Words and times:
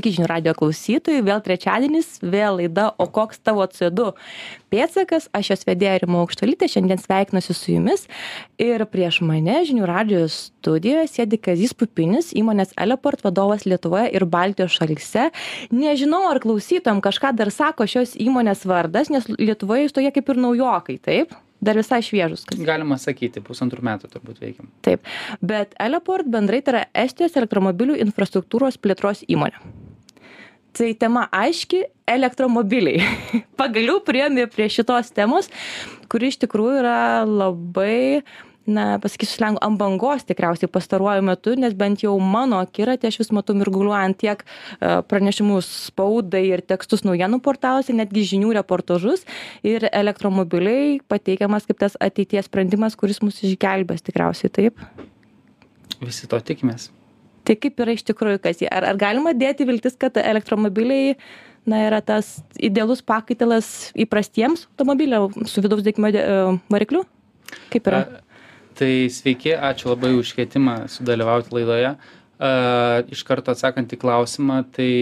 Sveiki, 0.00 0.16
žinių 0.16 0.28
radio 0.30 0.52
klausytojai, 0.56 1.20
vėl 1.20 1.42
trečiadienis, 1.44 2.06
vėl 2.24 2.54
laida, 2.56 2.86
o 2.96 3.04
koks 3.04 3.42
tavo 3.44 3.66
CO2 3.68 4.14
pėtsakas, 4.72 5.26
aš 5.36 5.50
jos 5.52 5.66
vedėja 5.68 5.98
Rimo 6.00 6.22
Aukštalytė, 6.22 6.70
šiandien 6.72 6.96
sveikinuosi 7.02 7.52
su 7.52 7.74
jumis 7.74 8.06
ir 8.56 8.80
prieš 8.88 9.18
mane 9.28 9.58
žinių 9.68 9.84
radio 9.90 10.22
studijoje 10.32 11.04
sėdi 11.12 11.36
Kazis 11.44 11.76
Pupinis, 11.76 12.30
įmonės 12.32 12.72
Eleport 12.80 13.20
vadovas 13.26 13.66
Lietuvoje 13.68 14.06
ir 14.16 14.24
Baltijos 14.24 14.78
šalyse. 14.78 15.26
Nežinau, 15.68 16.22
ar 16.30 16.40
klausytom 16.40 17.04
kažką 17.04 17.34
dar 17.36 17.52
sako 17.52 17.84
šios 17.84 18.16
įmonės 18.16 18.64
vardas, 18.64 19.12
nes 19.12 19.28
Lietuvoje 19.36 19.84
jūs 19.84 19.98
toje 20.00 20.14
kaip 20.16 20.32
ir 20.32 20.44
naujokai, 20.46 20.96
taip? 20.96 21.36
dar 21.60 21.76
visai 21.76 22.00
šviežus. 22.00 22.46
Kas... 22.48 22.56
Galima 22.64 22.96
sakyti, 22.96 23.42
pusantrų 23.44 23.84
metų 23.84 24.08
turbūt 24.14 24.40
veikiam. 24.40 24.72
Taip, 24.80 25.04
bet 25.44 25.76
Eleport 25.76 26.24
bendrai 26.32 26.62
tai 26.64 26.72
yra 26.72 26.82
Estijos 27.04 27.36
elektromobilių 27.36 28.00
infrastruktūros 28.06 28.80
plėtros 28.80 29.26
įmonė. 29.28 29.60
Tai 30.76 30.90
tema 30.98 31.26
aiški- 31.34 31.82
elektromobiliai. 32.16 33.02
Pagaliau 33.60 34.00
priemi 34.06 34.46
prie 34.50 34.68
šitos 34.70 35.10
temos, 35.14 35.50
kuri 36.10 36.30
iš 36.30 36.38
tikrųjų 36.44 36.78
yra 36.82 37.00
labai 37.26 38.22
na 38.70 38.98
pasakysiu 39.02 39.38
slengu 39.38 39.60
ant 39.64 39.78
bangos 39.80 40.22
tikriausiai 40.28 40.70
pastaruoju 40.70 41.24
metu 41.26 41.54
nes 41.58 41.74
bent 41.74 42.04
jau 42.04 42.12
mano 42.20 42.60
akiraty 42.62 43.08
aš 43.08 43.18
vis 43.22 43.32
matau 43.34 43.56
mirguliuojant 43.58 44.18
tiek 44.20 44.44
e, 44.44 45.00
pranešimus 45.10 45.66
spaudai 45.88 46.44
ir 46.52 46.62
tekstus 46.62 47.02
naujienų 47.08 47.40
portaluose 47.42 47.96
netgi 47.96 48.26
žinių 48.34 48.52
reportažus. 48.60 49.24
Ir 49.66 49.88
elektromobiliai 49.90 51.00
pateikiamas 51.10 51.66
kaip 51.66 51.80
tas 51.82 51.98
ateities 52.00 52.46
sprendimas 52.50 52.98
kuris 53.00 53.22
mus 53.24 53.42
išgelbės 53.42 54.06
tikriausiai 54.06 54.52
taip? 54.60 54.86
Visi 56.00 56.30
to 56.30 56.38
tikimės 56.40 56.90
tai 57.50 57.58
kaip 57.58 57.82
yra 57.82 57.96
iš 57.96 58.04
tikrųjų 58.06 58.38
kas 58.44 58.62
jie? 58.62 58.68
Ar 58.70 58.86
ar 58.92 58.98
galima 59.00 59.34
dėti 59.34 59.66
viltis 59.66 59.98
kad 59.98 60.14
elektromobiliai 60.22 61.16
na 61.68 61.82
yra 61.88 61.98
tas 62.00 62.38
idealus 62.62 63.02
pakaitalas 63.02 63.90
įprastiems 63.98 64.68
automobiliam 64.70 65.34
su 65.50 65.62
vidaus 65.64 65.82
degimo 65.86 66.12
e, 66.14 66.22
varikliu? 66.70 67.02
Kaip 67.72 67.90
yra? 67.90 68.04
Tai 68.78 68.92
sveiki 69.12 69.56
ačiū 69.58 69.90
labai 69.90 70.14
už 70.16 70.32
kvietimą 70.36 70.84
sudalyvauti 70.92 71.52
laidoje. 71.58 71.94
A 72.40 72.50
iš 73.12 73.24
karto 73.28 73.52
atsakant 73.52 73.90
į 73.92 73.98
klausimą 74.00 74.62
tai 74.72 74.92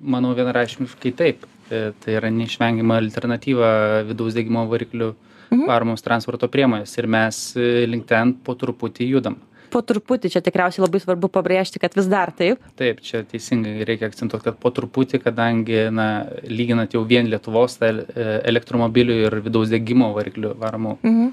manau 0.00 0.30
vienareikšmiškai 0.38 1.12
taip. 1.18 1.44
E, 1.68 1.90
tai 2.00 2.16
yra 2.16 2.30
neišvengiama 2.32 2.96
alternatyva 3.02 3.72
vidaus 4.08 4.38
degimo 4.38 4.62
varikliu 4.70 5.12
mhm. 5.50 5.66
varomoms 5.66 6.06
transporto 6.06 6.48
priemonės 6.50 6.96
ir 7.02 7.10
mes 7.10 7.44
e, 7.58 7.84
link 7.90 8.06
ten 8.08 8.38
po 8.46 8.54
truputį 8.58 9.10
judam 9.10 9.42
po 9.72 9.82
truputį 9.86 10.30
čia 10.32 10.42
tikriausiai 10.44 10.84
labai 10.84 11.00
svarbu 11.02 11.30
pabrėžti 11.32 11.80
kad 11.82 11.94
vis 11.96 12.08
dar 12.10 12.32
taip. 12.36 12.62
Taip 12.80 13.00
čia 13.04 13.22
teisingai 13.28 13.86
reikia 13.88 14.10
akcentuot 14.10 14.44
kad 14.46 14.58
po 14.60 14.72
truputį 14.74 15.22
kadangi 15.24 15.86
na 15.94 16.08
lyginant 16.48 16.92
jau 16.94 17.04
vien 17.08 17.28
lietuvos 17.30 17.78
tą 17.80 17.92
e, 17.94 18.26
elektromobilių 18.50 19.16
ir 19.26 19.38
vidaus 19.46 19.72
degimo 19.72 20.10
variklių 20.16 20.54
varomų 20.60 20.96
mhm. 21.00 21.32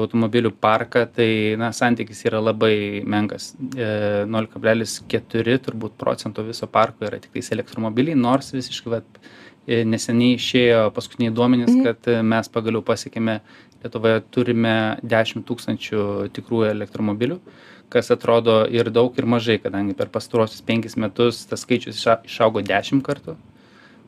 automobilių 0.00 0.52
parką 0.60 1.06
tai 1.16 1.30
na 1.60 1.72
santykis 1.76 2.24
yra 2.28 2.42
labai 2.42 3.02
menkas. 3.06 3.52
E, 3.76 3.90
nol 4.28 4.50
kablelis 4.52 5.00
keturi 5.10 5.58
turbūt 5.62 5.98
procento 6.00 6.44
viso 6.46 6.68
parko 6.70 7.08
yra 7.08 7.20
tiktais 7.22 7.52
elektromobiliai 7.54 8.18
nors 8.18 8.52
visiškai 8.56 8.94
vat 8.98 9.22
e, 9.66 9.82
neseniai 9.84 10.40
išėjo 10.40 10.82
paskutiniai 10.96 11.34
duomenys 11.34 11.72
mhm. 11.74 11.86
kad 11.86 12.12
mes 12.34 12.52
pagaliau 12.52 12.84
pasiekėme 12.86 13.40
lietuvoje 13.86 14.20
turime 14.34 14.76
dešim 15.02 15.46
tūkstančių 15.46 16.04
tikrųjų 16.36 16.70
elektromobilių 16.74 17.40
kas 17.88 18.10
atrodo 18.10 18.64
ir 18.70 18.90
daug 18.90 19.14
ir 19.18 19.26
mažai 19.30 19.58
kadangi 19.62 19.94
per 19.94 20.10
pastaruosius 20.12 20.64
penkis 20.66 20.96
metus 20.98 21.44
tas 21.46 21.62
skaičius 21.62 22.02
išaugo 22.26 22.64
dešim 22.66 23.02
kartų 23.06 23.36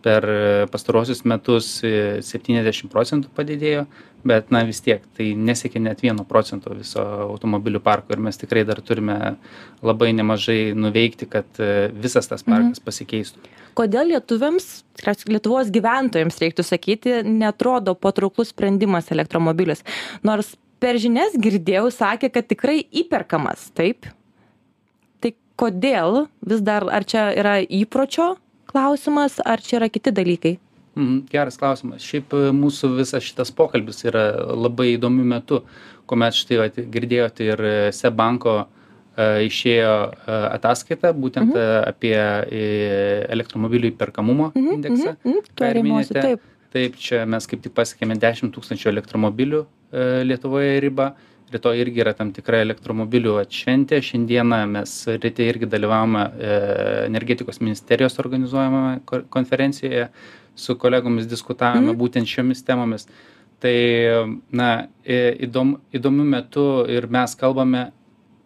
per 0.02 0.24
pastaruosius 0.70 1.24
metus 1.26 1.70
e, 1.86 2.20
septyniasdešim 2.24 2.90
procentų 2.92 3.32
padidėjo 3.34 3.84
bet 4.28 4.52
na 4.54 4.62
vis 4.66 4.80
tiek 4.82 5.02
tai 5.18 5.32
nesiekia 5.34 5.82
net 5.82 6.02
vieno 6.02 6.24
procento 6.28 6.74
viso 6.74 7.02
automobilių 7.28 7.82
parko 7.82 8.14
ir 8.14 8.22
mes 8.22 8.38
tikrai 8.38 8.64
dar 8.68 8.80
turime 8.82 9.36
labai 9.82 10.12
nemažai 10.14 10.74
nuveikti 10.78 11.28
kad 11.30 11.62
e, 11.62 11.88
visas 11.94 12.30
tas 12.30 12.46
parkas 12.46 12.78
mhm. 12.78 12.86
pasikeistų 12.86 13.56
kodėl 13.78 14.12
lietuviams 14.12 14.66
tikriausiai 14.98 15.34
lietuvos 15.36 15.72
gyventojams 15.74 16.40
reiktų 16.42 16.64
sakyti 16.66 17.20
neatrodo 17.26 17.94
patrauklus 17.94 18.52
sprendimas 18.52 19.12
elektromobilis. 19.14 19.84
Nors 20.26 20.56
per 20.82 20.98
žinias 21.00 21.36
girdėjau 21.38 21.88
sakė 21.94 22.32
kad 22.34 22.48
tikrai 22.50 22.80
įperkamas. 23.02 23.70
Taip. 23.78 24.10
Tai 25.22 25.34
kodėl? 25.60 26.24
Vis 26.46 26.64
dar 26.64 26.86
ar 26.90 27.06
čia 27.08 27.28
yra 27.38 27.58
įpročio 27.62 28.34
klausimas 28.68 29.38
ar 29.44 29.62
čia 29.64 29.78
yra 29.82 29.92
kiti 29.92 30.14
dalykai? 30.14 30.58
Mhm 30.98 31.28
geras 31.30 31.58
klausimas. 31.60 32.02
Šiaip 32.02 32.34
e, 32.34 32.48
mūsų 32.54 32.96
visas 32.98 33.22
šitas 33.22 33.54
pokalbis 33.54 34.02
yra 34.08 34.32
labai 34.58 34.96
įdomiu 34.96 35.26
metu 35.26 35.62
kuomet 36.08 36.36
štai 36.36 36.58
vat 36.62 36.80
girdėjot 36.94 37.42
ir 37.44 37.62
seb 37.94 38.16
banko 38.18 38.54
e, 38.64 38.77
išėjo 39.48 39.94
e, 40.08 40.36
ataskaita 40.58 41.12
būtent 41.16 41.54
mhm. 41.54 41.88
apie 41.88 42.18
elektromobilių 43.34 43.92
įperkamumo 43.94 44.52
mhm, 44.54 44.76
indeksą 44.78 45.16
mhm, 45.16 45.40
ką 45.58 45.72
ir 45.72 45.82
minėjote 45.86 46.22
taip 46.26 46.46
taip 46.74 46.98
čia 47.00 47.24
mes 47.24 47.48
kaip 47.48 47.64
tik 47.64 47.72
pasiekėme 47.76 48.18
dešim 48.20 48.52
tūkstančių 48.52 48.90
elektromobilių 48.90 49.64
lietuvoje 50.28 50.74
ribą 50.84 51.12
rytoj 51.48 51.80
irgi 51.80 52.02
yra 52.04 52.12
tam 52.16 52.28
tikra 52.36 52.60
elektromobilių 52.60 53.38
vat 53.38 53.54
šventė 53.56 54.02
šiandieną 54.04 54.58
mes 54.74 54.92
ryte 55.14 55.46
irgi 55.48 55.70
dalyvavome 55.72 56.26
energetikos 57.06 57.62
ministerijos 57.64 58.20
organizuojamame 58.20 59.22
konferencijoje 59.32 60.10
su 60.58 60.76
kolegomis 60.78 61.28
diskutavome 61.30 61.92
mhm. 61.92 61.98
būtent 62.00 62.28
šiomis 62.28 62.64
temomis. 62.66 63.06
Tai, 63.62 63.74
na, 64.54 64.68
įdom, 65.46 65.76
įdomiu 65.94 66.26
metu 66.26 66.66
ir 66.90 67.08
mes 67.10 67.34
kalbame, 67.38 67.88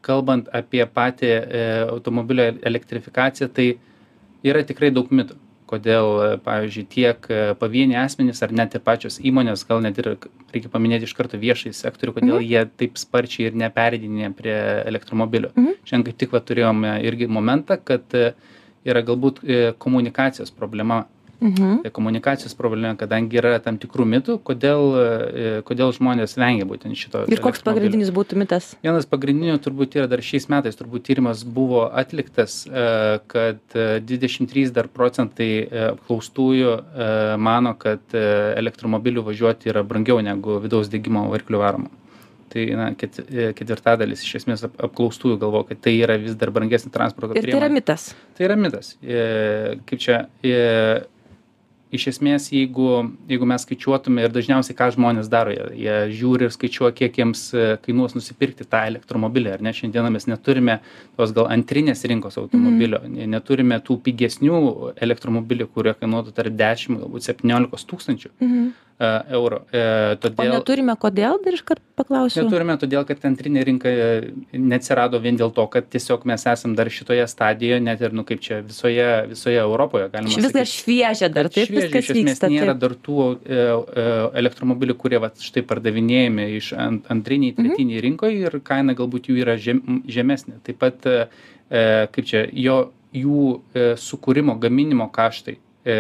kalbant 0.05 0.51
apie 0.55 0.85
patį 0.87 1.31
e, 1.31 1.63
automobilio 1.87 2.51
elektrifikaciją, 2.63 3.49
tai 3.55 3.73
yra 4.47 4.65
tikrai 4.67 4.93
daug 4.95 5.11
mitų. 5.13 5.39
Kodėl, 5.73 6.37
pavyzdžiui, 6.45 6.83
tiek 6.93 7.27
pavieniai 7.57 8.03
asmenys 8.03 8.43
ar 8.45 8.51
net 8.53 8.75
ir 8.77 8.83
pačios 8.85 9.15
įmonės, 9.25 9.63
gal 9.65 9.81
net 9.81 9.97
ir 10.03 10.11
reikia 10.53 10.69
paminėti 10.69 11.09
iš 11.09 11.15
karto 11.17 11.41
viešai 11.41 11.73
sektorių, 11.73 12.13
kodėl 12.19 12.35
mhm. 12.35 12.45
jie 12.45 12.65
taip 12.83 13.01
sparčiai 13.01 13.47
ir 13.49 13.57
neperidinė 13.57 14.29
prie 14.37 14.53
elektromobilio. 14.91 15.49
Mhm. 15.57 15.79
Šiandien 15.89 16.05
kaip 16.11 16.19
tik 16.21 16.35
va, 16.37 16.43
turėjome 16.45 16.99
irgi 17.09 17.31
momentą, 17.33 17.79
kad 17.81 18.05
yra 18.85 19.03
galbūt 19.07 19.41
e, 19.47 19.63
komunikacijos 19.81 20.53
problema 20.55 21.07
mhm. 21.43 21.93
komunikacijos 21.95 22.55
problema, 22.59 22.95
kadangi 22.99 23.39
yra 23.41 23.59
tam 23.63 23.79
tikrų 23.83 24.07
mitų, 24.15 24.39
kodėl, 24.47 24.83
e, 24.97 25.53
kodėl 25.69 25.93
žmonės 25.97 26.37
vengia 26.41 26.67
būtent 26.69 26.99
šito. 26.99 27.25
Ir 27.33 27.43
koks 27.45 27.65
pagrindinis 27.67 28.13
būtų 28.15 28.39
mitas? 28.41 28.73
Vienas 28.85 29.09
pagrindinių 29.11 29.59
turbūt 29.63 29.99
yra 30.01 30.09
dar 30.11 30.23
šiais 30.25 30.49
metais, 30.53 30.79
turbūt 30.79 31.07
tyrimas 31.11 31.45
buvo 31.45 31.87
atliktas, 31.89 32.63
e, 32.67 33.21
kad 33.33 33.63
23 33.77 34.73
dar 34.75 34.91
procentai 34.93 35.51
e, 35.63 35.89
apklaustųjų 35.93 36.77
mano, 37.43 37.75
kad 37.79 38.15
elektromobilių 38.15 39.25
važiuoti 39.27 39.71
yra 39.73 39.83
brangiau 39.87 40.21
negu 40.25 40.59
vidaus 40.63 40.91
degimo 40.93 41.27
variklių 41.33 41.61
varomų 41.63 41.99
tai 42.53 42.67
na 42.77 42.91
ket 42.99 43.17
ketvirtadalis 43.57 44.25
iš 44.27 44.37
esmės 44.43 44.67
ap 44.67 44.77
apklaustųjų 44.89 45.39
galvoja 45.41 45.71
kad 45.71 45.83
tai 45.87 45.95
yra 46.03 46.19
vis 46.21 46.37
dar 46.39 46.53
brangesnė 46.55 46.93
transporto 46.95 47.33
priemonė. 47.33 47.49
Ir 47.49 47.57
tai 47.57 47.63
yra 47.63 47.73
mitas. 47.73 48.07
Tai 48.37 48.47
yra 48.49 48.59
mitas. 48.61 48.93
E, 49.01 49.23
kaip 49.89 50.03
čia, 50.03 50.19
e, 50.45 50.59
iš 51.93 52.07
esmės 52.13 52.49
jeigu 52.53 52.89
jeigu 53.31 53.49
mes 53.49 53.65
skaičiuotume 53.67 54.25
ir 54.25 54.33
dažniausiai 54.35 54.77
ką 54.79 54.89
žmonės 54.97 55.29
daro 55.33 55.53
jie 55.55 55.67
jie 55.85 55.97
žiūri 56.19 56.49
ir 56.49 56.55
skaičiuoja 56.55 56.95
kiek 56.97 57.19
jiems 57.21 57.43
e, 57.55 57.67
kainuos 57.85 58.17
nusipirkti 58.17 58.67
tą 58.73 58.85
elektromobilį 58.91 59.55
ar 59.57 59.65
ne 59.67 59.75
šiandieną 59.77 60.13
mes 60.15 60.29
neturime 60.31 60.79
tos 61.19 61.35
gal 61.37 61.51
antrinės 61.53 62.05
rinkos 62.09 62.41
automobilio 62.41 63.03
mhm. 63.05 63.29
neturime 63.37 63.81
tų 63.85 63.99
pigesnių 64.09 64.63
elektromobilių 65.09 65.69
kurie 65.75 65.95
kainuotų 65.99 66.35
tarp 66.39 66.57
dešim 66.59 67.03
galbūt 67.03 67.29
septyniolikos 67.29 67.87
tūkstančių 67.93 68.33
mhm. 68.39 68.73
Eurų. 69.03 69.59
E, 69.73 69.83
todėl, 70.23 70.53
o 70.53 70.59
neturime 70.59 70.95
kodėl, 71.01 71.39
dar 71.43 71.57
iškart 71.57 71.83
paklausiu? 71.99 72.45
Neturime 72.45 72.77
todėl, 72.81 73.05
kad 73.09 73.25
antrinė 73.29 73.65
rinka 73.67 73.93
neatsirado 74.55 75.21
vien 75.23 75.39
dėl 75.41 75.53
to, 75.55 75.65
kad 75.73 75.89
tiesiog 75.93 76.27
mes 76.29 76.47
esam 76.53 76.77
dar 76.79 76.91
šitoje 76.93 77.25
stadijoje, 77.31 77.81
net 77.85 78.05
ir, 78.05 78.15
nu, 78.17 78.25
kaip 78.29 78.43
čia 78.45 78.61
visoje, 78.67 79.09
visoje 79.33 79.59
Europoje, 79.63 80.09
galima 80.13 80.31
sakyti. 80.31 80.47
Vis 80.47 80.57
dar 80.57 80.71
šviežia 80.73 81.31
dar, 81.33 81.51
taip, 81.51 81.71
šviežia, 81.71 81.89
viskas 81.89 82.13
esmės 82.15 82.31
vyksta. 82.37 82.53
Nėra 82.53 82.77
taip. 82.77 82.85
dar 82.85 82.97
tų 83.09 83.27
e, 83.27 83.59
e, 83.59 84.07
elektromobilių, 84.43 84.99
kurie 85.03 85.21
va, 85.23 85.33
štai 85.51 85.65
pardavinėjami 85.69 86.49
iš 86.61 86.73
ant, 86.79 87.11
antriniai, 87.13 87.57
tretiniai 87.59 87.99
mhm. 87.99 88.07
rinkoje 88.09 88.47
ir 88.47 88.59
kaina 88.67 88.97
galbūt 88.99 89.33
jų 89.33 89.43
yra 89.45 89.59
žem, 89.61 89.83
žemesnė. 90.11 90.61
Taip 90.67 90.81
pat, 90.83 91.07
e, 91.09 91.27
kaip 92.15 92.29
čia, 92.29 92.47
jo, 92.53 92.81
jų 93.13 93.43
e, 93.75 93.93
sukūrimo, 94.01 94.57
gaminimo 94.61 95.11
kaštai 95.13 95.59
e, 95.85 95.97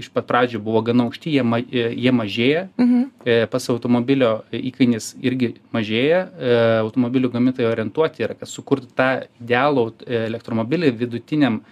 iš 0.00 0.10
pat 0.14 0.26
pradžių 0.28 0.60
buvo 0.64 0.82
gana 0.86 1.06
aukšti, 1.06 1.34
jie, 1.36 1.44
ma, 1.46 1.60
e, 1.60 1.86
jie 1.92 2.12
mažėja, 2.14 2.66
mhm. 2.80 3.06
e, 3.24 3.38
pas 3.50 3.68
automobilio 3.72 4.34
įkainis 4.54 5.14
irgi 5.24 5.54
mažėja, 5.74 6.26
e, 6.34 6.58
automobilių 6.82 7.32
gamintojai 7.34 7.70
orientuoti 7.70 8.26
yra, 8.26 8.36
kad 8.38 8.50
sukurti 8.50 8.90
tą 8.96 9.10
idealų 9.40 9.90
e, 10.04 10.26
elektromobilį 10.26 10.92
vidutiniam 10.98 11.62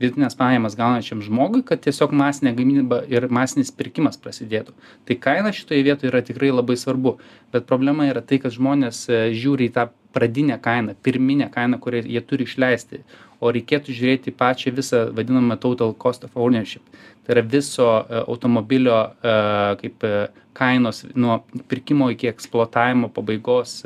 vidutines 0.00 0.32
pajamas 0.32 0.72
gaunančiam 0.78 1.20
žmogui 1.20 1.60
kad 1.66 1.82
tiesiog 1.84 2.14
masinė 2.16 2.54
gamyba 2.56 3.02
ir 3.12 3.26
masinis 3.28 3.68
pirkimas 3.68 4.16
prasidėtų. 4.20 4.72
Tai 5.04 5.16
kaina 5.20 5.52
šitoje 5.52 5.84
vietoje 5.84 6.08
yra 6.08 6.22
tikrai 6.24 6.48
labai 6.54 6.78
svarbu. 6.80 7.18
Bet 7.52 7.66
problema 7.68 8.08
yra 8.08 8.22
tai 8.24 8.40
kad 8.40 8.54
žmonės 8.56 9.04
e, 9.10 9.26
žiūri 9.36 9.68
į 9.68 9.74
tą 9.76 9.90
pradinę 10.16 10.56
kainą 10.58 10.96
pirminę 11.04 11.50
kainą 11.52 11.78
kurią 11.78 12.02
jie 12.08 12.22
turi 12.26 12.48
išleisti 12.48 13.04
o 13.40 13.52
reikėtų 13.54 13.96
žiūrėti 13.96 14.36
pačią 14.36 14.74
visą 14.76 15.06
vadinamą 15.16 15.56
total 15.60 15.94
cost 15.96 16.24
of 16.24 16.36
ownership 16.36 16.84
tai 17.30 17.36
yra 17.36 17.42
viso 17.46 17.88
e, 18.08 18.22
automobilio 18.26 18.98
e, 19.22 19.34
kaip 19.80 20.06
kainos 20.52 21.04
nuo 21.14 21.38
pirkimo 21.70 22.10
iki 22.10 22.28
eksploatavimo 22.28 23.08
pabaigos 23.14 23.78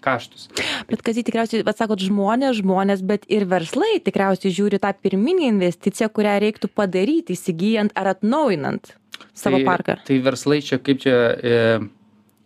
kaštus. 0.00 0.46
Bet 0.88 1.02
kas 1.04 1.18
tikriausiai, 1.18 1.64
atsakot, 1.66 2.00
žmonės, 2.00 2.60
žmonės, 2.62 3.02
bet 3.04 3.26
ir 3.28 3.44
verslai 3.50 3.98
tikriausiai 4.06 4.54
žiūri 4.54 4.80
tą 4.80 4.94
pirminį 4.94 5.50
investiciją, 5.50 6.08
kurią 6.14 6.38
reiktų 6.46 6.70
padaryti 6.72 7.34
įsigijant 7.36 7.92
ar 7.98 8.14
atnaujinant 8.14 8.94
savo 9.34 9.60
tai, 9.60 9.66
parką. 9.66 9.98
Tai 10.06 10.18
verslai 10.24 10.62
čia 10.64 10.78
kaip 10.80 11.02
čia, 11.02 11.16
e, 11.36 11.60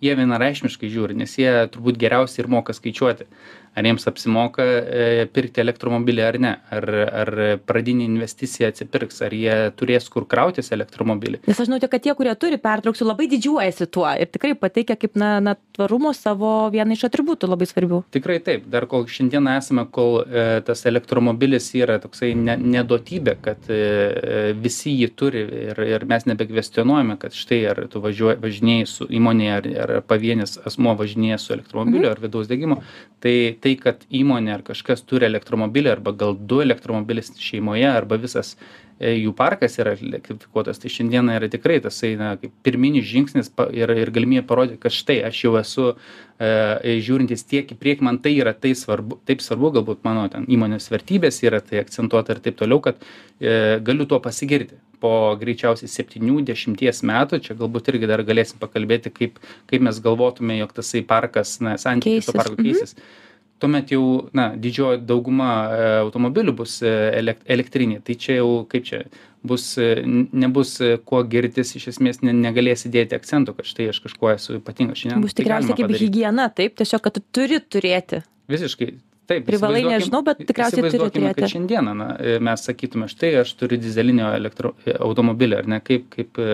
jie 0.01 0.17
vienareišmiškai 0.17 0.91
žiūri, 0.91 1.19
nes 1.21 1.37
jie 1.39 1.53
turbūt 1.75 2.01
geriausiai 2.01 2.47
ir 2.47 2.51
moka 2.51 2.75
skaičiuoti 2.75 3.29
ar 3.75 3.87
jiems 3.87 4.07
apsimoka 4.11 4.65
e, 4.65 5.27
pirkti 5.33 5.63
elektromobilį 5.63 6.25
ar 6.27 6.39
ne? 6.43 6.53
Ar 6.75 6.87
ar 7.23 7.31
pradinė 7.67 8.07
investicija 8.09 8.71
atsipirks? 8.73 9.21
Ar 9.27 9.35
jie 9.35 9.57
turės 9.79 10.09
kur 10.13 10.27
krautis 10.31 10.73
elektromobilį? 10.75 11.43
Nes 11.47 11.61
aš 11.61 11.69
žinau 11.69 11.81
kad 11.91 12.03
tie 12.03 12.15
kurie 12.19 12.35
turi 12.41 12.59
pertrauksiu 12.61 13.07
labai 13.09 13.29
didžiuojasi 13.31 13.89
tuo 13.95 14.07
ir 14.11 14.31
tikrai 14.33 14.53
pateikia 14.59 14.99
kaip 15.01 15.17
na 15.21 15.33
na 15.45 15.55
tvarumo 15.77 16.13
savo 16.17 16.53
vieną 16.75 16.97
iš 16.97 17.07
atributų 17.09 17.51
labai 17.51 17.69
svarbių. 17.71 18.03
Tikrai 18.15 18.41
taip. 18.45 18.67
Dar 18.73 18.87
kol 18.91 19.07
šiandien 19.11 19.49
esame 19.55 19.87
kol 19.95 20.21
e, 20.25 20.47
tas 20.67 20.85
elektromobilis 20.91 21.71
yra 21.79 22.01
toksai 22.03 22.33
ne 22.39 22.57
ne 22.61 22.85
duotybė 22.87 23.37
kad 23.45 23.71
e, 23.71 24.53
visi 24.59 24.97
jį 24.99 25.11
turi 25.17 25.45
ir 25.71 25.83
ir 25.87 26.09
mes 26.11 26.27
nebekvestionuojame 26.29 27.19
kad 27.23 27.37
štai 27.37 27.63
ar 27.71 27.85
tu 27.93 28.03
važiuoji 28.03 28.41
važinėji 28.43 28.91
su 28.91 29.07
įmonėje 29.21 29.57
ar 29.57 29.71
ar 29.85 29.95
pavienis 30.07 30.59
asmuo 30.67 30.97
važinėja 30.99 31.39
su 31.39 31.55
elektromobiliu 31.55 32.09
mhm. 32.09 32.13
ar 32.13 32.23
vidaus 32.27 32.51
degimo. 32.51 32.81
Tai 33.21 33.35
tai 33.63 33.77
kad 33.81 34.05
įmonė 34.15 34.55
ar 34.57 34.63
kažkas 34.67 35.03
turi 35.07 35.29
elektromobilį 35.29 35.93
arba 35.93 36.15
gal 36.17 36.37
du 36.37 36.61
elektromobilis 36.65 37.33
šeimoje 37.41 37.89
arba 37.89 38.19
visas 38.21 38.55
e, 38.99 39.13
jų 39.19 39.33
parkas 39.37 39.79
yra 39.81 39.95
elektrifikuotas 39.97 40.81
tai 40.83 40.93
šiandieną 40.93 41.37
yra 41.39 41.51
tikrai 41.53 41.79
tasai 41.85 42.15
na 42.21 42.33
kaip 42.41 42.55
pirminis 42.67 43.07
žingsnis 43.11 43.53
ir 43.77 43.95
ir 43.97 44.13
galimybė 44.15 44.47
parodyt 44.49 44.83
kad 44.83 44.95
štai 44.97 45.21
aš 45.29 45.45
jau 45.45 45.55
esu 45.61 45.89
e, 45.93 46.99
žiūrintis 47.07 47.47
tiek 47.53 47.71
į 47.71 47.79
priekį 47.81 48.09
man 48.09 48.21
tai 48.25 48.35
yra 48.39 48.55
tai 48.57 48.75
svarbu 48.79 49.21
taip 49.29 49.45
svarbu 49.45 49.75
galbūt 49.79 50.05
mano 50.09 50.27
ten 50.33 50.49
įmonės 50.49 50.91
vertybės 50.93 51.43
yra 51.47 51.63
tai 51.65 51.83
akcentuota 51.85 52.37
ir 52.37 52.45
taip 52.45 52.61
toliau 52.61 52.83
kad 52.85 53.01
e, 53.01 53.81
galiu 53.85 54.09
tuo 54.09 54.23
pasigirti. 54.25 54.81
Po 55.01 55.33
greičiausiai 55.41 55.89
septynių 55.89 56.43
dešimties 56.45 56.99
metų 57.09 57.39
čia 57.47 57.55
galbūt 57.57 57.87
irgi 57.89 58.09
dar 58.11 58.21
galėsim 58.21 58.61
pakalbėti 58.61 59.09
kaip 59.09 59.39
kaip 59.71 59.87
mes 59.87 59.97
galvotume 60.05 60.59
jog 60.59 60.75
tasai 60.77 61.01
parkas 61.01 61.55
na 61.65 61.79
santykis 61.81 62.29
to 62.29 62.37
parko 62.37 62.59
keisis 62.61 62.93
mhm 62.93 63.30
tuomet 63.61 63.93
jau 63.93 64.05
na 64.37 64.51
didžioji 64.57 65.03
dauguma 65.07 65.51
e, 65.69 65.89
automobilių 66.05 66.55
bus 66.63 66.79
e, 66.83 66.93
elek 67.21 67.43
elektriniai. 67.51 68.03
Tai 68.05 68.17
čia 68.21 68.39
jau 68.41 68.49
kaip 68.71 68.87
čia 68.89 69.03
bus 69.47 69.67
e, 69.81 69.93
nebus 70.07 70.77
kuo 71.09 71.21
girtis 71.29 71.75
iš 71.79 71.91
esmės 71.95 72.23
ne 72.25 72.35
negalėsi 72.37 72.93
dėti 72.93 73.17
akcento 73.19 73.55
kad 73.57 73.69
štai 73.69 73.91
aš 73.93 74.03
kažkuo 74.07 74.33
esu 74.35 74.59
ypatingas. 74.61 75.03
Šiandien 75.03 75.27
bus 75.27 75.37
tikriausiai 75.37 75.79
kaip 75.79 75.95
higiena 76.01 76.49
taip 76.55 76.81
tiesiog 76.81 77.05
kad 77.05 77.19
tu 77.19 77.25
turi 77.39 77.61
turėti. 77.61 78.25
Visiškai 78.51 78.91
taip 79.31 79.47
privalai 79.47 79.85
nežinau 79.87 80.25
bet 80.27 80.43
tikriausiai 80.43 80.89
turi 80.89 81.13
turėti 81.13 81.45
kad 81.45 81.55
šiandieną 81.55 81.97
na 82.01 82.11
mes 82.49 82.67
sakytume 82.67 83.09
štai 83.13 83.37
aš 83.45 83.55
turiu 83.61 83.81
dyzelinio 83.81 84.33
elektro 84.37 84.75
automobilį 84.99 85.63
ar 85.63 85.73
ne? 85.77 85.85
Kaip 85.85 86.09
kaip 86.17 86.45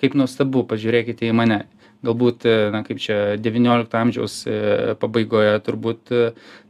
kaip 0.00 0.18
nuostabu 0.18 0.64
pažiūrėkite 0.72 1.28
į 1.28 1.36
mane 1.36 1.64
galbūt 2.06 2.46
e, 2.48 2.54
na 2.74 2.82
kaip 2.86 3.00
čia 3.02 3.18
devyniolikto 3.40 3.98
amžiaus 3.98 4.38
e, 4.48 4.56
pabaigoje 5.00 5.58
turbūt 5.66 6.12
e, 6.14 6.22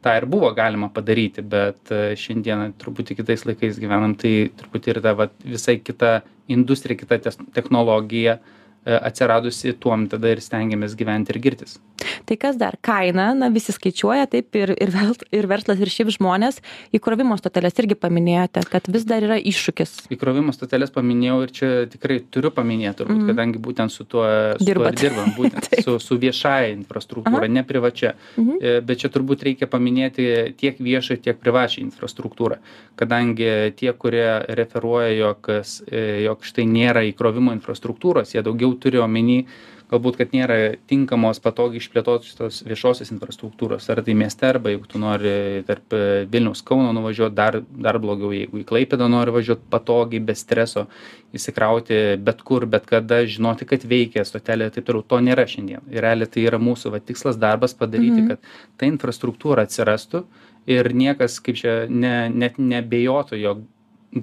tą 0.04 0.14
ir 0.18 0.26
buvo 0.30 0.50
galima 0.56 0.88
padaryti 0.94 1.44
bet 1.44 1.92
šiandieną 2.22 2.72
truputį 2.80 3.18
kitais 3.20 3.46
laikais 3.48 3.80
gyvenam 3.82 4.16
tai 4.18 4.50
truputį 4.60 4.94
ir 4.94 5.02
ta 5.04 5.14
vat 5.18 5.34
visai 5.44 5.78
kita 5.82 6.20
industrija 6.52 6.98
kita 7.02 7.34
technologija 7.56 8.38
atsiradusi 8.86 9.74
tuom 9.82 10.06
tada 10.10 10.30
ir 10.34 10.42
stengiamės 10.44 10.94
gyventi 10.98 11.34
ir 11.34 11.42
girtis. 11.42 11.78
Tai 12.26 12.36
kas 12.36 12.56
dar? 12.58 12.76
Kaina, 12.84 13.30
na 13.34 13.48
visi 13.52 13.72
skaičiuoja, 13.74 14.26
taip 14.30 14.56
ir, 14.58 14.72
ir, 14.82 14.92
ir 15.34 15.48
verslas, 15.50 15.80
ir 15.82 15.90
šiaip 15.90 16.10
žmonės. 16.16 16.58
Įkrovimo 16.96 17.36
stotelės 17.40 17.76
irgi 17.82 17.96
paminėjote, 17.98 18.64
kad 18.70 18.88
vis 18.92 19.06
dar 19.08 19.24
yra 19.24 19.38
iššūkis. 19.40 19.94
Įkrovimo 20.14 20.54
stotelės 20.54 20.92
paminėjau 20.94 21.38
ir 21.44 21.54
čia 21.56 21.70
tikrai 21.90 22.18
turiu 22.32 22.52
paminėti, 22.54 23.00
turbūt, 23.00 23.20
mm. 23.22 23.30
kadangi 23.32 23.62
būtent 23.62 23.94
su 23.94 24.04
tuo, 24.04 24.26
su 24.60 24.68
tuo 24.68 24.92
dirbam, 25.00 25.32
būtent 25.38 25.70
su, 25.84 25.96
su 26.02 26.18
viešąja 26.22 26.72
infrastruktūra, 26.74 27.44
Aha. 27.44 27.52
ne 27.58 27.64
privačia. 27.66 28.14
Mm 28.36 28.48
-hmm. 28.50 28.84
Bet 28.86 29.02
čia 29.02 29.10
turbūt 29.12 29.46
reikia 29.48 29.70
paminėti 29.70 30.54
tiek 30.56 30.78
viešą, 30.78 31.18
tiek 31.22 31.38
privačią 31.40 31.82
infrastruktūrą, 31.86 32.58
kadangi 32.96 33.72
tie, 33.76 33.92
kurie 33.92 34.44
referuoja, 34.48 35.10
jog, 35.14 35.48
e, 35.48 36.22
jog 36.24 36.44
štai 36.44 36.66
nėra 36.66 37.02
įkrovimo 37.12 37.52
infrastruktūros, 37.56 38.34
jie 38.34 38.42
daugiau 38.42 38.75
turi 38.80 39.00
omeny 39.02 39.46
galbūt 39.86 40.16
kad 40.18 40.32
nėra 40.34 40.56
tinkamos 40.90 41.38
patogiai 41.38 41.78
išplėtotos 41.78 42.64
viešosios 42.66 43.12
infrastruktūros. 43.14 43.84
Ar 43.92 44.00
tai 44.02 44.16
mieste 44.18 44.48
arba 44.48 44.72
jeigu 44.72 44.88
tu 44.90 44.98
nori 44.98 45.62
tarp 45.68 45.94
vilniaus 46.32 46.64
kauno 46.66 46.90
nuvažiuot 46.96 47.36
dar 47.36 47.60
dar 47.70 48.00
blogiau 48.02 48.32
jeigu 48.34 48.62
į 48.62 48.66
klaipėdą 48.66 49.06
nori 49.12 49.34
važiuot 49.36 49.62
patogiai 49.70 50.24
be 50.26 50.34
streso 50.34 50.88
įsikrauti 51.36 52.00
bet 52.18 52.42
kur 52.42 52.66
bet 52.66 52.88
kada 52.90 53.20
žinoti 53.30 53.68
kad 53.68 53.86
veikia 53.86 54.26
stotelė 54.26 54.72
taip 54.74 54.88
toliau. 54.88 55.06
To 55.06 55.20
nėra 55.22 55.46
šiandien. 55.46 55.86
Ir 55.94 56.02
realiai 56.02 56.30
tai 56.34 56.48
yra 56.50 56.58
mūsų 56.58 56.90
va 56.96 56.98
tikslas 56.98 57.38
darbas 57.38 57.74
padaryti 57.74 58.24
Mhm. 58.24 58.28
kad 58.28 58.38
ta 58.76 58.90
infrastruktūra 58.90 59.68
atsirastų 59.68 60.24
ir 60.66 60.92
niekas 60.92 61.38
kaip 61.38 61.62
čia 61.62 61.86
ne 61.88 62.28
net 62.28 62.58
neabejotų 62.58 63.38
jog 63.38 63.62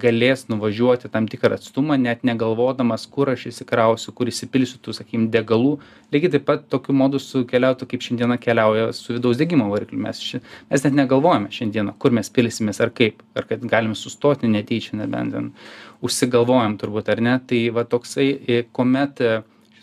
galės 0.00 0.46
nuvažiuoti 0.50 1.08
tam 1.12 1.28
tikrą 1.30 1.58
atstumą 1.58 1.96
net 2.00 2.24
negalvodamas 2.26 3.06
kur 3.10 3.30
aš 3.32 3.46
įsikrausiu 3.50 4.14
kur 4.16 4.30
įsipilsiu 4.30 4.80
tų 4.82 4.94
sakykim 4.98 5.28
degalų. 5.34 5.76
Lygiai 6.14 6.34
taip 6.34 6.46
pat 6.48 6.66
tokiu 6.72 6.96
modusu 6.96 7.44
keliautų 7.50 7.88
kaip 7.90 8.04
šiandieną 8.06 8.38
keliauja 8.42 8.90
su 8.96 9.14
vidaus 9.14 9.38
degimo 9.40 9.68
varikliu. 9.72 10.00
Mes 10.02 10.20
ši 10.20 10.42
mes 10.70 10.86
net 10.86 10.98
negalvojame 10.98 11.52
šiandieną 11.54 11.96
kur 12.02 12.14
mes 12.16 12.30
pilsimės 12.34 12.82
ar 12.84 12.92
kaip 12.94 13.22
ar 13.38 13.48
kad 13.50 13.64
galim 13.70 13.94
sustoti 13.98 14.50
netyčia 14.50 14.98
nebent 15.00 15.34
ten 15.34 15.50
užsigalvojam 16.04 16.78
turbūt 16.80 17.10
ar 17.14 17.22
ne? 17.24 17.38
Tai 17.48 17.64
va 17.78 17.86
toksai 17.88 18.64
kuomet 18.74 19.22